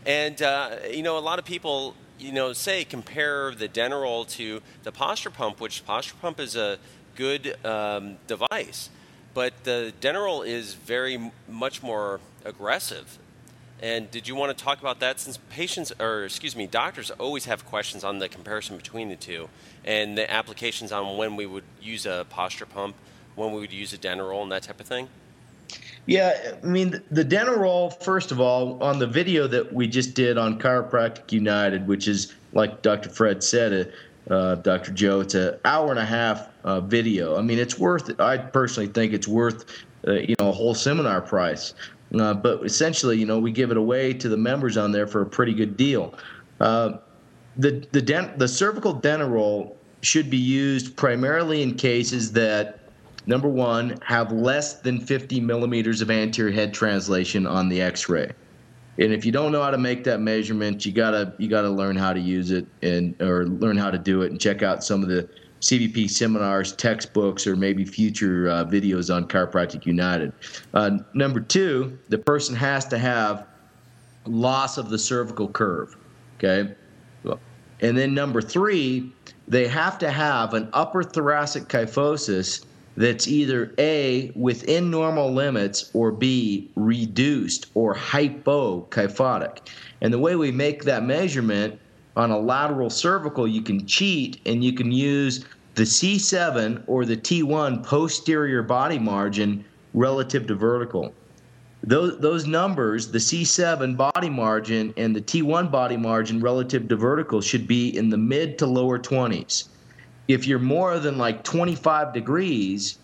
[0.07, 4.61] and uh, you know a lot of people you know say compare the Denneroll to
[4.83, 6.79] the posture pump, which posture pump is a
[7.15, 8.91] good um, device,
[9.35, 13.19] but the Denneroll is very much more aggressive
[13.85, 17.45] and did you want to talk about that since patients, or excuse me, doctors always
[17.47, 19.51] have questions on the comparison between the two
[19.85, 22.97] and the applications on when we would use a posture pump,
[23.35, 25.09] when we would use a Denneroll, and that type of thing?
[26.07, 30.37] Yeah, I mean, the Denneroll, first of all, on the video that we just did
[30.37, 33.09] on Chiropractic United, which is, like Dr.
[33.09, 33.93] Fred said,
[34.31, 34.93] uh, Dr.
[34.93, 37.39] Joe, it's an hour and a half uh, video.
[37.39, 39.65] I mean, it's worth, I personally think it's worth,
[40.07, 41.73] uh, you know, a whole seminar price.
[42.15, 45.23] Uh, but essentially, you know, we give it away to the members on there for
[45.23, 46.15] a pretty good deal.
[46.61, 46.99] Uh,
[47.57, 52.84] the the the cervical Denneroll should be used primarily in cases that
[53.27, 58.31] number one have less than 50 millimeters of anterior head translation on the X-ray.
[58.99, 61.97] And if you don't know how to make that measurement, you gotta you gotta learn
[61.97, 65.03] how to use it and or learn how to do it and check out some
[65.03, 65.29] of the
[65.61, 70.33] CBP seminars, textbooks, or maybe future uh, videos on Chiropractic United.
[70.75, 73.47] Uh, number two, the person has to have
[74.27, 75.97] loss of the cervical curve.
[76.37, 76.75] Okay.
[77.81, 79.13] And then number three,
[79.49, 82.65] they have to have an upper thoracic kyphosis
[82.97, 89.69] that's either A, within normal limits, or B, reduced or hypokyphotic.
[90.01, 91.79] And the way we make that measurement
[92.17, 97.17] on a lateral cervical, you can cheat and you can use the C7 or the
[97.17, 101.13] T1 posterior body margin relative to vertical.
[101.83, 107.41] Those, those numbers, the C7 body margin and the T1 body margin relative to vertical,
[107.41, 109.69] should be in the mid to lower 20s.
[110.29, 112.99] If you're more than like 25 degrees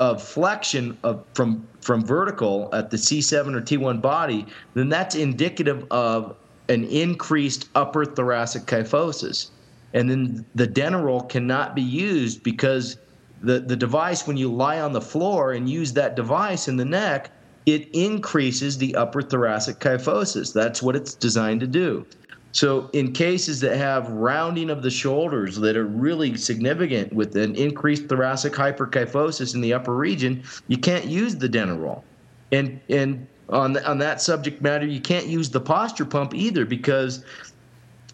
[0.00, 5.86] of flexion of, from, from vertical at the C7 or T1 body, then that's indicative
[5.90, 6.36] of
[6.68, 9.50] an increased upper thoracic kyphosis.
[9.92, 12.96] And then the Denneroll cannot be used because
[13.42, 16.84] the, the device, when you lie on the floor and use that device in the
[16.84, 17.30] neck,
[17.66, 20.52] it increases the upper thoracic kyphosis.
[20.52, 22.06] That's what it's designed to do.
[22.52, 27.54] So, in cases that have rounding of the shoulders that are really significant with an
[27.54, 32.02] increased thoracic hyperkyphosis in the upper region, you can't use the Denneroll.
[32.50, 36.64] And and on the, on that subject matter, you can't use the posture pump either
[36.64, 37.24] because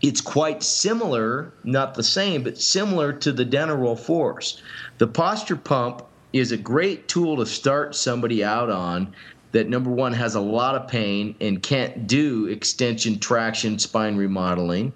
[0.03, 4.62] it's quite similar, not the same, but similar to the Denneroll Force.
[4.99, 9.14] The posture pump is a great tool to start somebody out on
[9.52, 14.92] that number one has a lot of pain and can't do extension, traction, spine remodeling.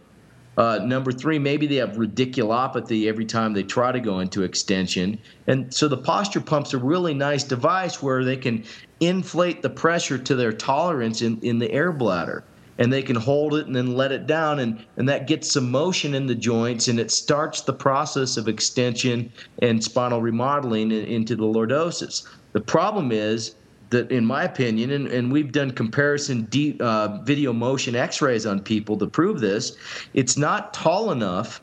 [0.59, 5.19] Uh, number three, maybe they have radiculopathy every time they try to go into extension.
[5.47, 8.65] And so the posture pump's a really nice device where they can
[8.99, 12.45] inflate the pressure to their tolerance in, in the air bladder.
[12.79, 15.71] And they can hold it and then let it down, and, and that gets some
[15.71, 19.31] motion in the joints, and it starts the process of extension
[19.61, 22.27] and spinal remodeling into the lordosis.
[22.53, 23.55] The problem is
[23.91, 28.47] that, in my opinion, and, and we've done comparison deep, uh, video motion x rays
[28.47, 29.77] on people to prove this,
[30.15, 31.61] it's not tall enough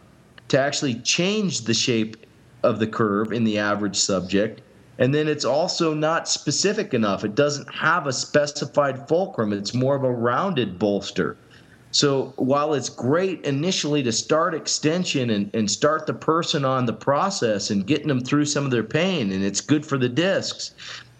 [0.49, 2.17] to actually change the shape
[2.63, 4.61] of the curve in the average subject.
[4.99, 7.23] And then it's also not specific enough.
[7.23, 11.37] It doesn't have a specified fulcrum, it's more of a rounded bolster.
[11.91, 16.93] So while it's great initially to start extension and, and start the person on the
[16.93, 20.73] process and getting them through some of their pain, and it's good for the discs,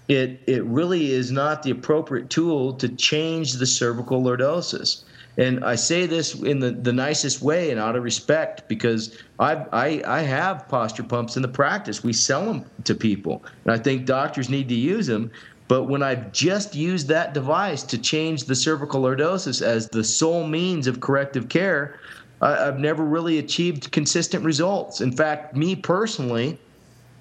[0.08, 5.04] it it really is not the appropriate tool to change the cervical lordosis.
[5.40, 9.54] And I say this in the, the nicest way and out of respect because i
[9.72, 12.04] I, I have posture pumps in the practice.
[12.04, 13.44] We sell them to people.
[13.66, 15.30] And I think doctors need to use them.
[15.68, 20.48] But when I've just used that device to change the cervical lordosis as the sole
[20.48, 22.00] means of corrective care,
[22.42, 25.02] I've never really achieved consistent results.
[25.02, 26.58] In fact, me personally,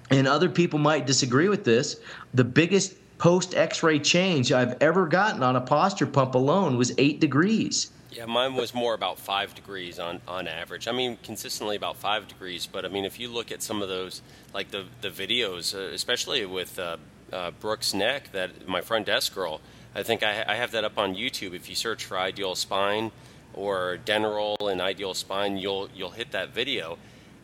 [0.09, 1.99] and other people might disagree with this,
[2.33, 6.93] the biggest post x ray change I've ever gotten on a posture pump alone was
[6.97, 7.91] eight degrees.
[8.11, 10.87] Yeah, mine was more about five degrees on, on average.
[10.87, 12.65] I mean, consistently about five degrees.
[12.65, 14.21] But I mean, if you look at some of those,
[14.53, 16.97] like the the videos, uh, especially with uh,
[17.31, 19.61] uh, Brooks Neck, that my friend Desk Girl,
[19.93, 21.53] I think I, I, have that up on YouTube.
[21.53, 23.11] If you search for Ideal Spine
[23.53, 26.97] or Denneroll and Ideal Spine, you'll you'll hit that video.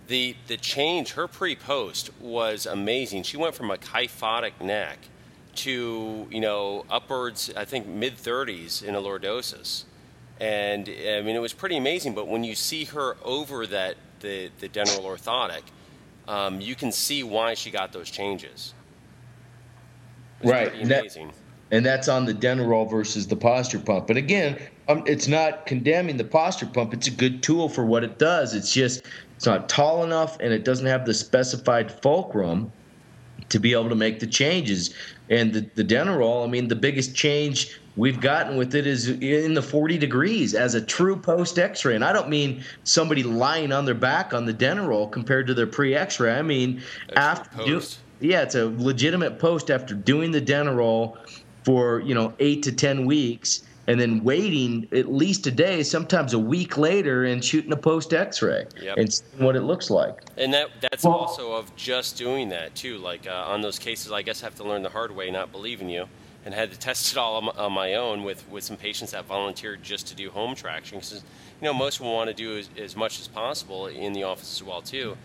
[0.08, 3.24] The the change, her pre-post was amazing.
[3.24, 4.99] She went from a kyphotic neck
[5.56, 9.86] to you know upwards, I think mid 30s in a lordosis
[10.39, 12.14] and I mean it was pretty amazing.
[12.14, 15.64] But when you see her over that the the Denneroll orthotic,
[16.28, 18.74] um, you can see why she got those changes.
[20.43, 21.28] Right, amazing.
[21.28, 21.36] That,
[21.74, 24.06] and that's on the Denneroll versus the posture pump.
[24.06, 26.94] But again, um, it's not condemning the posture pump.
[26.94, 28.54] It's a good tool for what it does.
[28.54, 29.02] It's just
[29.36, 32.72] it's not tall enough, and it doesn't have the specified fulcrum
[33.50, 34.94] to be able to make the changes.
[35.32, 39.56] And the, the Denneroll, I mean, the biggest change we've gotten with it is in
[39.56, 43.86] the 40 degrees as a true post x-ray and i don't mean somebody lying on
[43.86, 46.82] their back on the Denneroll compared to their pre x-ray i mean
[47.16, 47.80] after do,
[48.20, 51.16] yeah it's a legitimate post after doing the Denneroll
[51.66, 56.34] for you know eight to ten weeks and then waiting at least a day, sometimes
[56.34, 58.95] a week later, and shooting a post X-ray yep.
[58.97, 60.22] and seeing what it looks like.
[60.38, 62.97] And that that's well, also of just doing that too.
[62.97, 65.51] Like uh, on those cases, I guess I have to learn the hard way, not
[65.51, 66.07] believing you
[66.45, 69.82] and had to test it all on my own with, with some patients that volunteered
[69.84, 72.95] just to do home traction because you know most will want to do as, as,
[72.95, 75.18] much as possible in the office as well too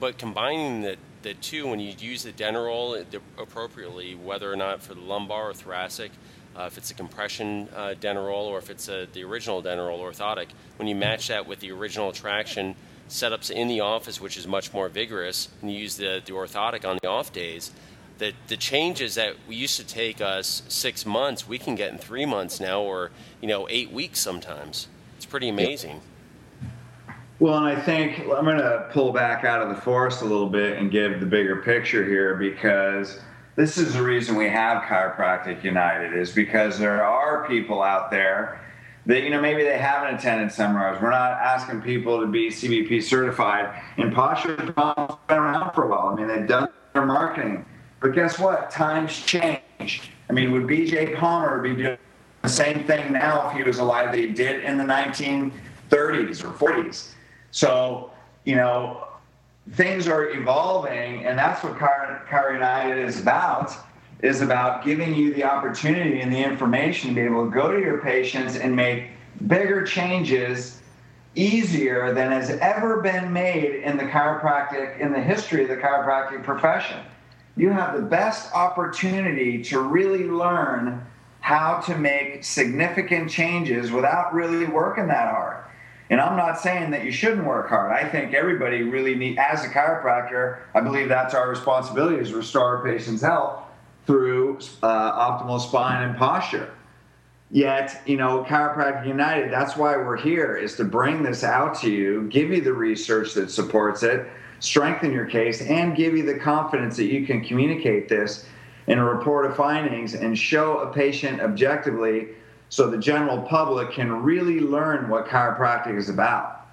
[0.00, 0.96] but combining the,
[1.26, 3.04] the two when you use the Denneroll
[3.36, 6.12] appropriately whether or not for the lumbar or thoracic
[6.56, 10.46] uh, if it's a compression uh, Denneroll or if it's a, the original Denneroll orthotic
[10.76, 12.76] when you match that with the original traction
[13.08, 16.88] setups in the office which is much more vigorous and you use the, the orthotic
[16.88, 17.72] on the off days
[18.18, 22.24] the, the changes that used to take us six months, we can get in three
[22.24, 23.10] months now, or
[23.42, 24.88] you know, eight weeks sometimes.
[25.18, 26.00] It's pretty amazing.
[27.38, 30.48] Well, and I think I'm going to pull back out of the forest a little
[30.48, 33.20] bit and give the bigger picture here because
[33.56, 38.62] this is the reason we have Chiropractic United is because there are people out there
[39.04, 41.00] that you know maybe they haven't attended seminars.
[41.00, 43.82] We're not asking people to be CBP certified.
[43.98, 46.08] And Posture been around for a while.
[46.08, 47.64] I mean, they've done their marketing
[48.00, 48.70] but guess what?
[48.70, 50.12] Times change.
[50.28, 51.98] I mean, would BJ Palmer be doing
[52.42, 55.52] the same thing now if he was alive that he did in the 1930s
[55.90, 57.08] or 40s?
[57.50, 58.10] So,
[58.44, 59.08] you know,
[59.72, 63.72] things are evolving, and that's what Chiro United is about
[64.22, 67.78] is about giving you the opportunity and the information to be able to go to
[67.78, 69.08] your patients and make
[69.46, 70.80] bigger changes
[71.34, 76.42] easier than has ever been made in the chiropractic in the history of the chiropractic
[76.42, 76.98] profession
[77.56, 81.04] you have the best opportunity to really learn
[81.40, 85.64] how to make significant changes without really working that hard.
[86.08, 87.92] And I'm not saying that you shouldn't work hard.
[87.92, 92.76] I think everybody really need, as a chiropractor, I believe that's our responsibility is restore
[92.76, 93.62] a patient's health
[94.06, 96.70] through uh, optimal spine and posture.
[97.50, 101.90] Yet, you know, Chiropractic United, that's why we're here, is to bring this out to
[101.90, 104.26] you, give you the research that supports it,
[104.58, 108.46] strengthen your case, and give you the confidence that you can communicate this
[108.88, 112.28] in a report of findings and show a patient objectively
[112.76, 116.66] so the general public can really learn what chiropractic is about.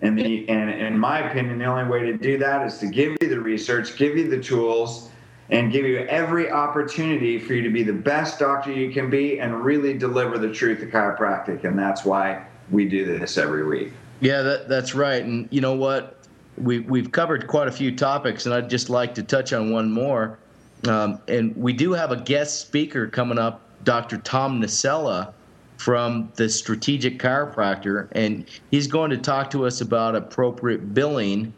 [0.00, 3.16] And, the, and in my opinion, the only way to do that is to give
[3.20, 5.10] you the research, give you the tools,
[5.50, 9.38] and give you every opportunity for you to be the best doctor you can be
[9.38, 11.62] and really deliver the truth of chiropractic.
[11.62, 13.92] And that's why we do this every week.
[14.18, 15.22] Yeah, that, that's right.
[15.22, 16.18] And you know what?
[16.60, 19.92] we, we've covered quite a few topics, and I'd just like to touch on one
[19.92, 20.38] more.
[20.86, 24.18] Um, and we do have a guest speaker coming up, Dr.
[24.18, 25.32] Tom Nacella
[25.76, 31.52] from the Strategic Chiropractor, and he's going to talk to us about appropriate billing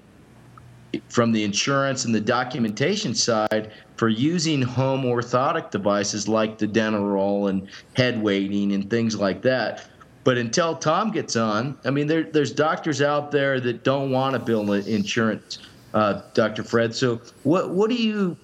[1.09, 7.49] from the insurance and the documentation side for using home orthotic devices like the Denneroll
[7.49, 9.87] and head weighting and things like that.
[10.25, 14.35] But until Tom gets on, I mean, there, there's doctors out there that don't want
[14.35, 15.61] to bill insurance,
[15.95, 16.63] uh, Dr.
[16.63, 16.95] Fred.
[16.95, 18.37] So, what what do you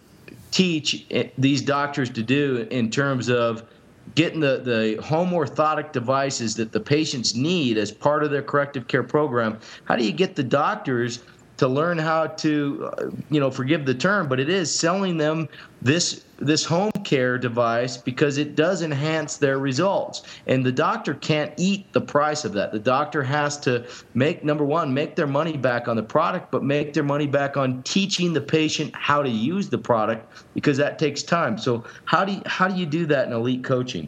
[0.51, 3.65] teach eh, these doctors to do in terms of
[4.15, 8.87] getting the, the home orthotic devices that the patients need as part of their corrective
[8.87, 9.59] care program.
[9.85, 11.21] How do you get the doctors
[11.57, 15.49] to learn how to, uh, you know, forgive the term, but it is selling them
[15.83, 20.23] this this home care device because it does enhance their results.
[20.47, 22.73] And the doctor can't eat the price of that.
[22.73, 26.63] The doctor has to make number one, make their money back on the product, but
[26.63, 30.99] make their money back on teaching the patient how to use the product because that
[30.99, 31.57] takes time.
[31.57, 34.07] So how do you, how do you do that in elite coaching?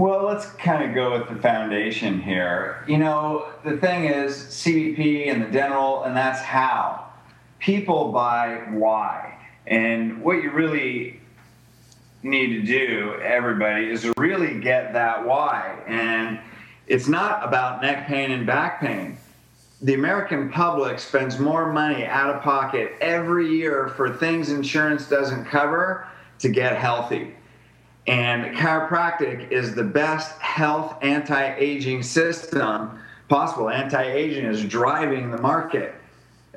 [0.00, 2.82] Well, let's kind of go with the foundation here.
[2.88, 7.04] You know, the thing is CBP and the Denneroll, and that's how.
[7.58, 9.38] People buy why.
[9.66, 11.20] And what you really
[12.22, 15.78] need to do, everybody, is to really get that why.
[15.86, 16.40] And
[16.86, 19.18] it's not about neck pain and back pain.
[19.82, 25.44] The American public spends more money out of pocket every year for things insurance doesn't
[25.44, 27.34] cover to get healthy.
[28.10, 32.98] And chiropractic is the best health anti aging system
[33.28, 33.70] possible.
[33.70, 35.94] Anti aging is driving the market.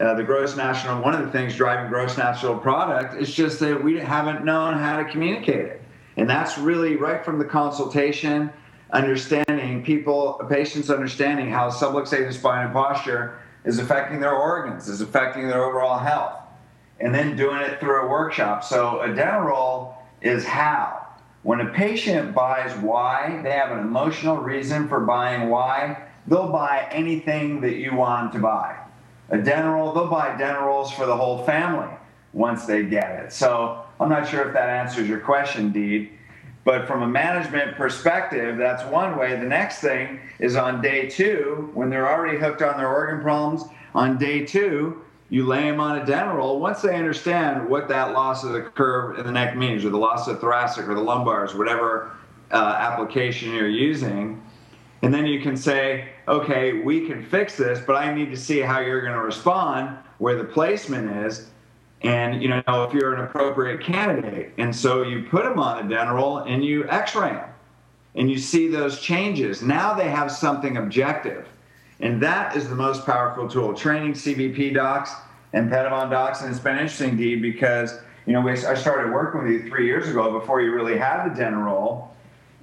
[0.01, 3.84] Uh, the gross national, one of the things driving gross national product is just that
[3.84, 5.84] we haven't known how to communicate it.
[6.18, 8.49] And that's really right from the consultation,
[8.89, 15.47] understanding people, patients understanding how subluxated spine and posture is affecting their organs, is affecting
[15.47, 16.34] their overall health,
[16.99, 18.64] and then doing it through a workshop.
[18.64, 19.93] So a Denneroll
[20.24, 21.03] is how
[21.44, 26.88] when a patient buys why, they have an emotional reason for buying why, they'll buy
[26.89, 28.80] anything that you want to buy.
[29.30, 31.94] A Denneroll they'll buy Dennerolls for the whole family
[32.32, 33.34] once they get it.
[33.34, 36.12] So I'm not sure if that answers your question, Deed.
[36.64, 39.36] But from a management perspective, that's one way.
[39.36, 43.66] The next thing is on day two, when they're already hooked on their organ problems,
[43.94, 46.59] on day two, you lay them on a Denneroll.
[46.59, 49.97] Once they understand what that loss of the curve in the neck means, or the
[49.97, 52.11] loss of thoracic or the lumbars, whatever
[52.51, 54.41] uh, application you're using,
[55.01, 58.59] and then you can say, okay, we can fix this, but I need to see
[58.59, 61.49] how you're going to respond, where the placement is,
[62.03, 64.53] and you know if you're an appropriate candidate.
[64.57, 67.49] And so you put them on a Denneroll and you X-ray them,
[68.15, 69.61] and you see those changes.
[69.61, 71.47] Now they have something objective.
[72.04, 73.74] And that is the most powerful tool.
[73.74, 75.12] Training CBP docs
[75.54, 76.41] and Pettibon docs.
[76.41, 80.10] And it's been interesting, Dee, because you know, I started working with you three years
[80.10, 82.10] ago before you really had the Denneroll.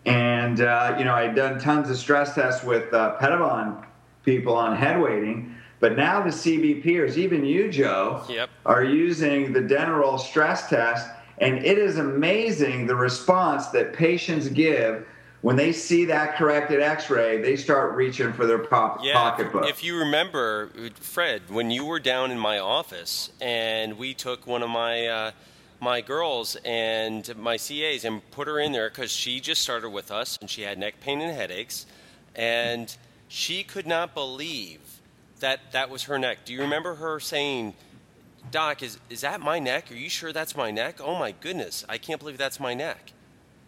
[0.05, 3.83] And, uh, you know, I'd done tons of stress tests with uh, Pettibon
[4.25, 5.55] people on head weighting.
[5.79, 8.51] But now the CBPers, even you, Joe, yep.
[8.67, 11.09] are using the Denneroll stress test.
[11.39, 15.07] And it is amazing the response that patients give
[15.43, 19.69] when they see that corrected x-ray they start reaching for their pop- yeah, pocketbook.
[19.69, 24.63] if you remember fred when you were down in my office and we took one
[24.63, 25.31] of my uh,
[25.81, 30.11] my girls and my cas and put her in there because she just started with
[30.11, 31.87] us and she had neck pain and headaches
[32.37, 32.97] and
[33.29, 34.81] she could not believe
[35.41, 36.45] that that was her neck.
[36.45, 37.75] Do you remember her saying
[38.51, 39.91] doc is, is that my neck?
[39.91, 41.01] Are you sure that's my neck?
[41.01, 43.13] Oh my goodness i can't believe that's my neck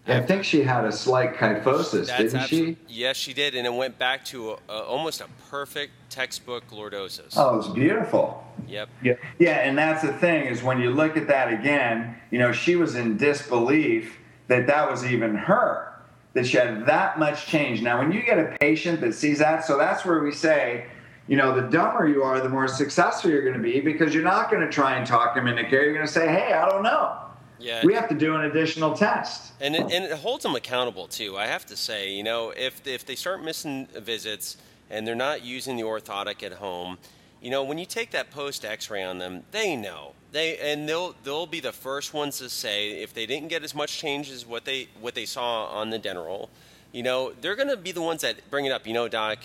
[0.07, 2.77] I think she had a slight kyphosis, That's didn't she?
[2.89, 7.35] Yes, she did, and it went back to a, a, almost a perfect textbook lordosis.
[7.37, 8.45] Oh, it's beautiful.
[8.67, 8.89] Yep.
[9.03, 9.15] Yeah.
[9.39, 12.75] Yeah, and that's the thing is when you look at that again, you know, she
[12.75, 15.93] was in disbelief that that was even her,
[16.33, 17.81] that she had that much change.
[17.81, 20.87] Now, when you get a patient that sees that, so that's where we say,
[21.29, 24.25] you know, the dumber you are, the more successful you're going to be because you're
[24.25, 25.85] not going to try and talk them into care.
[25.85, 27.17] You're going to say, hey, I don't know.
[27.63, 27.85] Yeah.
[27.85, 29.53] We have to do an additional test.
[29.61, 31.39] And it, and it holds them accountable too.
[31.39, 34.57] I have to say, you know, if if they start missing visits
[34.91, 36.99] and they're not using the orthotic at home,
[37.41, 40.13] you know, when you take that post X-ray on them, they know.
[40.33, 43.75] They and they'll they'll be the first ones to say if they didn't get as
[43.75, 46.49] much change as what they what they saw on the Denneroll,
[46.93, 48.87] you know, they're going to be the ones that bring it up.
[48.87, 49.39] You know, doc,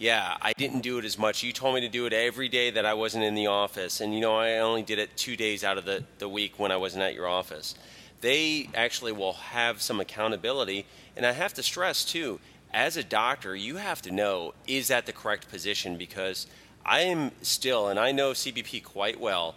[0.00, 1.42] yeah, I didn't do it as much.
[1.42, 4.00] You told me to do it every day that I wasn't in the office.
[4.00, 6.72] And, you know, I only did it two days out of the, the week when
[6.72, 7.74] I wasn't at your office.
[8.22, 10.86] They actually will have some accountability.
[11.18, 12.40] And I have to stress, too,
[12.72, 15.98] as a doctor, you have to know is that the correct position?
[15.98, 16.46] Because
[16.82, 19.54] I am still, and I know CBP quite well,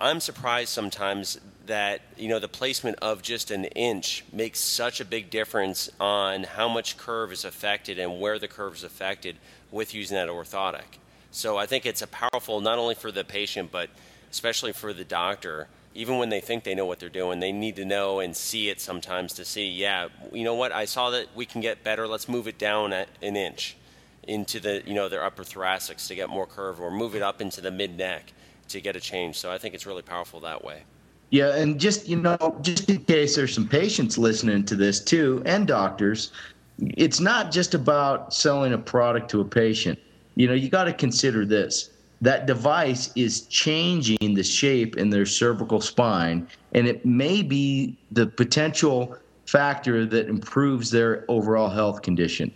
[0.00, 5.04] I'm surprised sometimes that you know the placement of just an inch makes such a
[5.04, 9.36] big difference on how much curve is affected and where the curve is affected
[9.70, 10.98] with using that orthotic.
[11.32, 13.90] So I think it's a powerful not only for the patient but
[14.30, 15.68] especially for the doctor.
[15.94, 18.68] Even when they think they know what they're doing, they need to know and see
[18.68, 20.70] it sometimes to see, yeah, you know what?
[20.70, 22.06] I saw that we can get better.
[22.06, 23.76] Let's move it down an inch
[24.22, 27.40] into the you know their upper thoracics to get more curve, or move it up
[27.40, 28.32] into the mid neck
[28.68, 29.36] to get a change.
[29.36, 30.82] So I think it's really powerful that way.
[31.30, 35.42] Yeah, and just you know, just in case there's some patients listening to this too,
[35.44, 36.32] and doctors,
[36.78, 39.98] it's not just about selling a product to a patient.
[40.36, 41.90] You know, you got to consider this.
[42.20, 48.26] That device is changing the shape in their cervical spine, and it may be the
[48.26, 49.16] potential
[49.46, 52.52] factor that improves their overall health condition.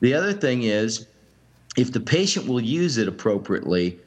[0.00, 1.06] The other thing is,
[1.76, 3.98] if the patient will use it appropriately,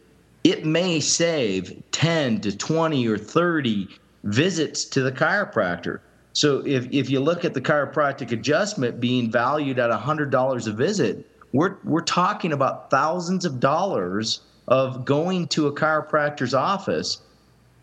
[0.47, 3.89] it may save 10 to 20 or 30
[4.23, 5.99] visits to the chiropractor.
[6.31, 11.29] So if, if you look at the chiropractic adjustment being valued at $100 a visit,
[11.51, 14.39] we're, we're talking about thousands of dollars
[14.69, 17.21] of going to a chiropractor's office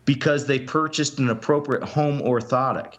[0.05, 2.95] because they purchased an appropriate home orthotic.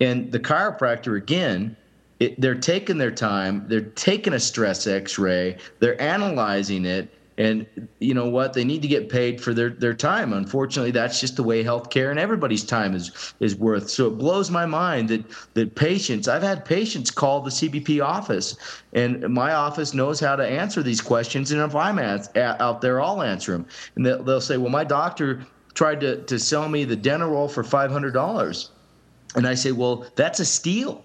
[0.00, 1.76] And the chiropractor, again,
[2.20, 7.88] it, they're taking their time, they're taking a stress x ray, they're analyzing it, and
[8.00, 8.52] you know what?
[8.52, 10.32] They need to get paid for their their time.
[10.32, 13.88] Unfortunately that's just the way healthcare and everybody's time is is worth.
[13.88, 15.24] So it blows my mind that
[15.54, 18.56] that patients i've had patients call the cbp office
[18.92, 21.52] and my office knows how to answer these questions.
[21.52, 24.84] And if i'm at, out there i'll answer them and they'll, they'll say well my
[24.84, 28.68] doctor tried to, to sell me the Denneroll for $500
[29.36, 31.04] and i say well that's a steal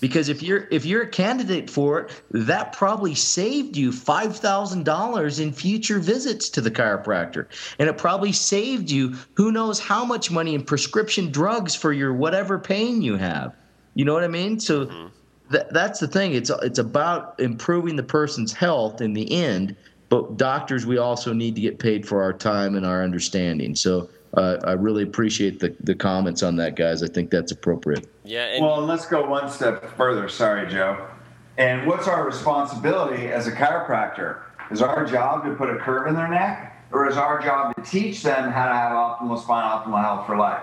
[0.00, 5.52] because if you're if you're a candidate for it that probably saved you $5000 in
[5.52, 7.46] future visits to the chiropractor.
[7.78, 12.12] And it probably saved you who knows how much money in prescription drugs for your
[12.12, 13.54] whatever pain you have.
[13.94, 14.60] You know what i mean?
[14.60, 15.52] So mm-hmm.
[15.52, 16.34] th- that's the thing.
[16.34, 19.76] It's it's about improving the person's health in the end
[20.08, 23.74] but doctors we also need to get paid for our time and our understanding.
[23.74, 27.02] So uh, I really appreciate the, the comments on that, guys.
[27.02, 28.08] I think that's appropriate.
[28.24, 28.44] Yeah.
[28.44, 30.28] And- well, and let's go one step further.
[30.28, 31.06] Sorry, Joe.
[31.56, 34.42] And what's our responsibility as a chiropractor?
[34.70, 37.82] Is our job to put a curve in their neck, or is our job to
[37.82, 40.62] teach them how to have optimal spine, optimal health for life?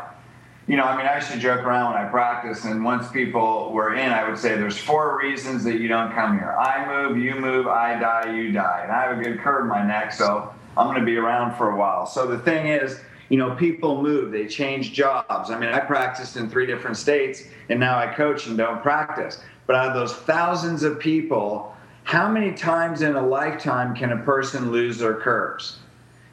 [0.68, 3.72] You know, I mean, I used to joke around when I practice, and once people
[3.72, 6.56] were in, I would say, "There's four reasons that you don't come here.
[6.58, 9.68] I move, you move, I die, you die." And I have a good curve in
[9.70, 12.06] my neck, so I'm going to be around for a while.
[12.06, 13.00] So the thing is
[13.30, 15.50] you know, people move, they change jobs.
[15.50, 19.42] I mean, I practiced in three different states and now I coach and don't practice.
[19.68, 24.18] But out of those thousands of people, how many times in a lifetime can a
[24.18, 25.80] person lose their curves?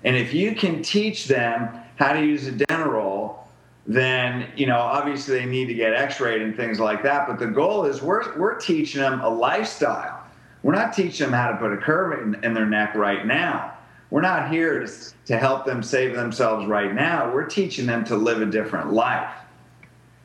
[0.04, 3.36] And if you can teach them how to use a Denneroll,
[3.86, 7.46] then you know obviously they need to get x-rayed and things like that but the
[7.46, 10.22] goal is we're, we're teaching them a lifestyle
[10.62, 13.76] we're not teaching them how to put a curve in, in their neck right now
[14.12, 14.86] we're not here
[15.24, 17.32] to, help them save themselves right now.
[17.32, 19.32] We're teaching them to live a different life.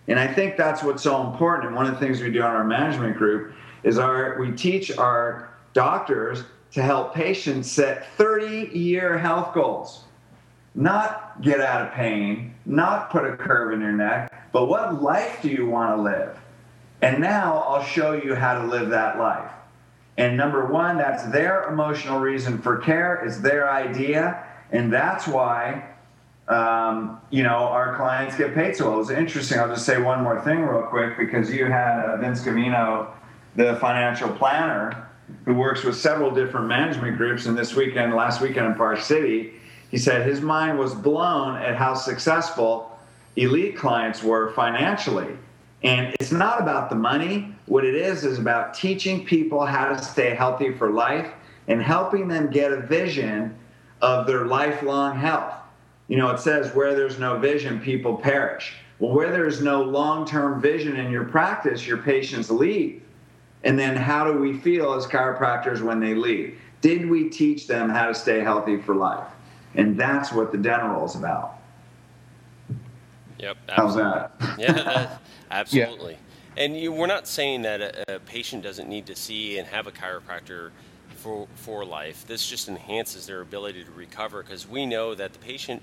[0.10, 1.68] And I think that's what's so important.
[1.68, 4.98] And one of the things we do on our management group is our we teach
[4.98, 10.04] our doctors to help patients set 30 year health goals.
[10.76, 15.40] Not get out of pain, not put a curve in your neck, but what life
[15.42, 16.38] do you want to live?
[17.02, 19.50] And now I'll show you how to live that life.
[20.18, 24.43] And number one, that's their emotional reason for care, it's their idea.
[24.72, 25.89] And that's why,
[26.47, 28.95] um, you know, our clients get paid so well.
[28.95, 29.59] It was interesting.
[29.59, 33.07] I'll just say one more thing real quick because you had uh, Vince Cavino,
[33.55, 35.07] the financial planner,
[35.45, 37.45] who works with several different management groups.
[37.45, 39.53] And this weekend, last weekend in Park City,
[39.91, 42.97] he said his mind was blown at how successful
[43.36, 45.38] elite clients were financially.
[45.84, 47.54] And it's not about the money.
[47.68, 51.32] What it is is about teaching people how to stay healthy for life
[51.68, 53.56] and helping them get a vision
[54.02, 55.54] of their lifelong health.
[56.08, 58.74] You know, it says where there's no vision, people perish.
[59.00, 63.04] Well, where there's no long term vision in your practice, your patients leave.
[63.64, 66.60] And then how do we feel as chiropractors when they leave?
[66.82, 69.28] Did we teach them how to stay healthy for life?
[69.76, 71.60] And that's what the Denneroll is about.
[73.40, 73.58] Yep.
[73.70, 74.04] Absolutely.
[74.04, 74.58] How's that?
[74.60, 75.22] Yeah, that,
[75.52, 76.14] absolutely.
[76.14, 76.64] Yeah.
[76.64, 79.86] And you, we're not saying that a, a, patient doesn't need to see and have
[79.86, 80.72] a chiropractor
[81.16, 82.26] for for life.
[82.28, 85.82] This just enhances their ability to recover because we know that the patient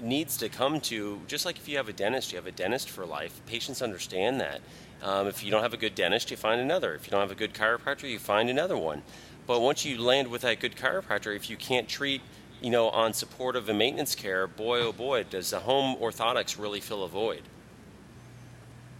[0.00, 2.88] needs to come to just like if you have a dentist, you have a dentist
[2.88, 3.40] for life.
[3.46, 4.60] Patients understand that.
[5.02, 6.94] Um, if you don't have a good dentist, you find another.
[6.94, 9.02] If you don't have a good chiropractor, you find another one.
[9.46, 12.22] But once you land with that good chiropractor, if you can't treat
[12.60, 16.80] you know, on supportive and maintenance care, boy, oh boy, does the home orthotics really
[16.80, 17.42] fill a void.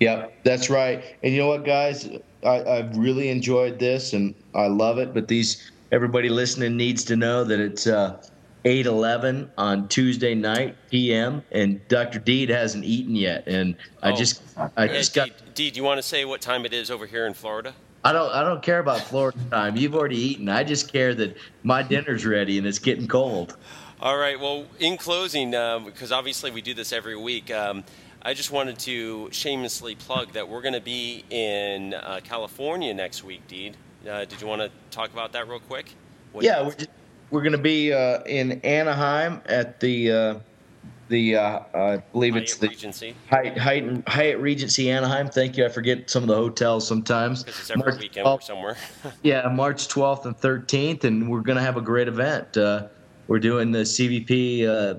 [0.00, 1.02] Yeah, that's right.
[1.22, 2.08] And you know what, guys?
[2.44, 5.12] I, I've really enjoyed this and I love it.
[5.12, 8.22] But these everybody listening needs to know that it's uh,
[8.64, 11.42] 8:11 on Tuesday night p.m.
[11.52, 12.18] and Dr.
[12.18, 14.16] Deed hasn't eaten yet, and I oh.
[14.16, 14.42] just
[14.76, 15.30] I just got.
[15.54, 17.74] Deed, do you want to say what time it is over here in Florida?
[18.04, 19.76] I don't I don't care about Florida time.
[19.76, 20.48] You've already eaten.
[20.48, 23.56] I just care that my dinner's ready and it's getting cold.
[24.00, 24.38] All right.
[24.38, 27.82] Well, in closing, uh, because obviously we do this every week, um,
[28.22, 33.22] I just wanted to shamelessly plug that we're going to be in uh, California next
[33.22, 33.76] week, Deed.
[34.08, 35.94] Uh, did you want to talk about that real quick?
[36.32, 36.74] What yeah, we're,
[37.30, 40.34] we're going to be uh, in Anaheim at the uh,
[41.08, 43.14] the uh, I believe Hyatt it's the Regency.
[43.30, 45.28] Hyatt, Hyatt, Hyatt Regency Anaheim.
[45.28, 45.64] Thank you.
[45.64, 47.44] I forget some of the hotels sometimes.
[47.44, 48.76] Because it's every March weekend 12th, somewhere.
[49.22, 52.56] yeah, March 12th and 13th, and we're going to have a great event.
[52.56, 52.88] Uh,
[53.26, 54.98] we're doing the CBP uh,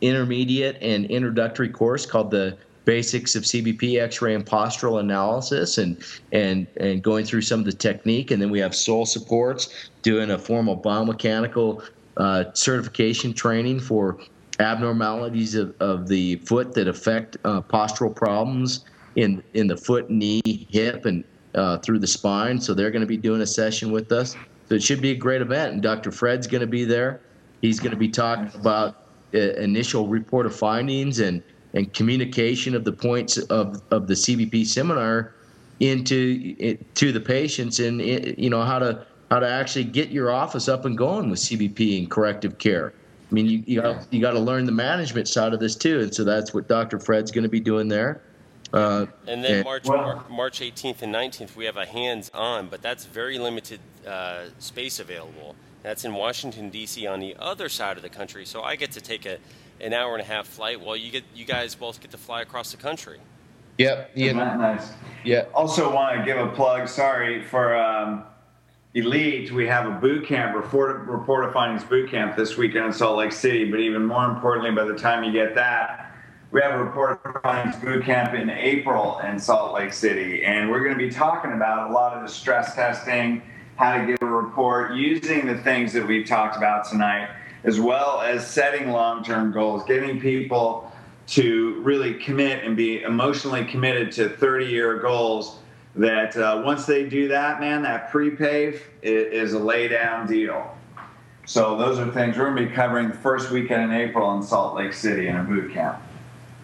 [0.00, 6.66] intermediate and introductory course called the basics of CBP X-ray and postural analysis, and and
[6.78, 10.38] and going through some of the technique, and then we have Sole Supports, doing a
[10.38, 11.82] formal biomechanical
[12.16, 14.18] uh, certification training for
[14.58, 18.84] abnormalities of, of the foot that affect uh, postural problems
[19.16, 21.24] in in the foot, knee, hip, and
[21.54, 22.60] uh, through the spine.
[22.60, 24.34] So they're going to be doing a session with us.
[24.68, 25.74] So it should be a great event.
[25.74, 26.10] And Dr.
[26.10, 27.20] Fred's going to be there.
[27.62, 31.42] He's going to be talking about initial report of findings and
[31.74, 35.34] and communication of the points of, of the CBP seminar
[35.80, 40.30] into it, to the patients and you know how to how to actually get your
[40.30, 42.92] office up and going with CBP and corrective care.
[43.30, 46.00] I mean, you you got, you got to learn the management side of this too,
[46.00, 46.98] and so that's what Dr.
[46.98, 48.22] Fred's going to be doing there.
[48.72, 52.82] Uh, and then and, March well, March 18th and 19th, we have a hands-on, but
[52.82, 55.56] that's very limited uh, space available.
[55.82, 57.06] That's in Washington D.C.
[57.06, 59.38] on the other side of the country, so I get to take a
[59.80, 62.42] an hour and a half flight while you get you guys both get to fly
[62.42, 63.18] across the country.
[63.78, 64.10] Yep.
[64.14, 64.32] Yeah.
[64.32, 64.92] Nice.
[65.24, 65.44] Yeah.
[65.54, 66.88] Also, want to give a plug.
[66.88, 67.76] Sorry for.
[67.76, 68.24] Um,
[68.94, 72.92] Elite, we have a boot camp, report, report of findings boot camp this weekend in
[72.92, 73.70] Salt Lake City.
[73.70, 76.16] But even more importantly, by the time you get that,
[76.50, 80.42] we have a report of findings boot camp in April in Salt Lake City.
[80.42, 83.42] And we're going to be talking about a lot of the stress testing,
[83.78, 87.30] how to give a report, using the things that we've talked about tonight,
[87.62, 90.92] as well as setting long term goals, getting people
[91.28, 95.58] to really commit and be emotionally committed to 30 year goals
[95.94, 100.76] that uh, once they do that, man, that pre-pave is, a lay down deal.
[101.46, 104.42] So those are things we're going to be covering the first weekend in April in
[104.42, 106.00] Salt Lake City in a boot camp.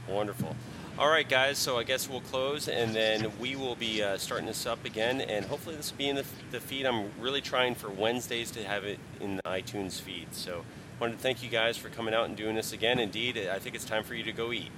[0.08, 0.54] Wonderful.
[0.96, 1.58] All right, guys.
[1.58, 5.22] So I guess we'll close, and then we will be uh, starting this up again,
[5.22, 6.86] and hopefully this will be in the, the feed.
[6.86, 10.32] I'm really trying for Wednesdays to have it in the iTunes feed.
[10.32, 13.00] So I wanted to thank you guys for coming out and doing this again.
[13.00, 14.70] Indeed, I think it's time for you to go eat.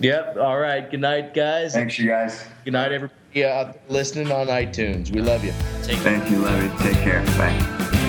[0.00, 0.36] Yep.
[0.36, 0.90] All right.
[0.90, 1.72] Good night, guys.
[1.72, 2.44] Thanks, you guys.
[2.64, 5.10] Good night, everybody out listening on iTunes.
[5.10, 5.54] We love you.
[5.82, 6.18] Take care.
[6.18, 6.38] Thank you.
[6.38, 6.70] Love you.
[6.80, 7.24] Take care.
[7.38, 8.01] Bye.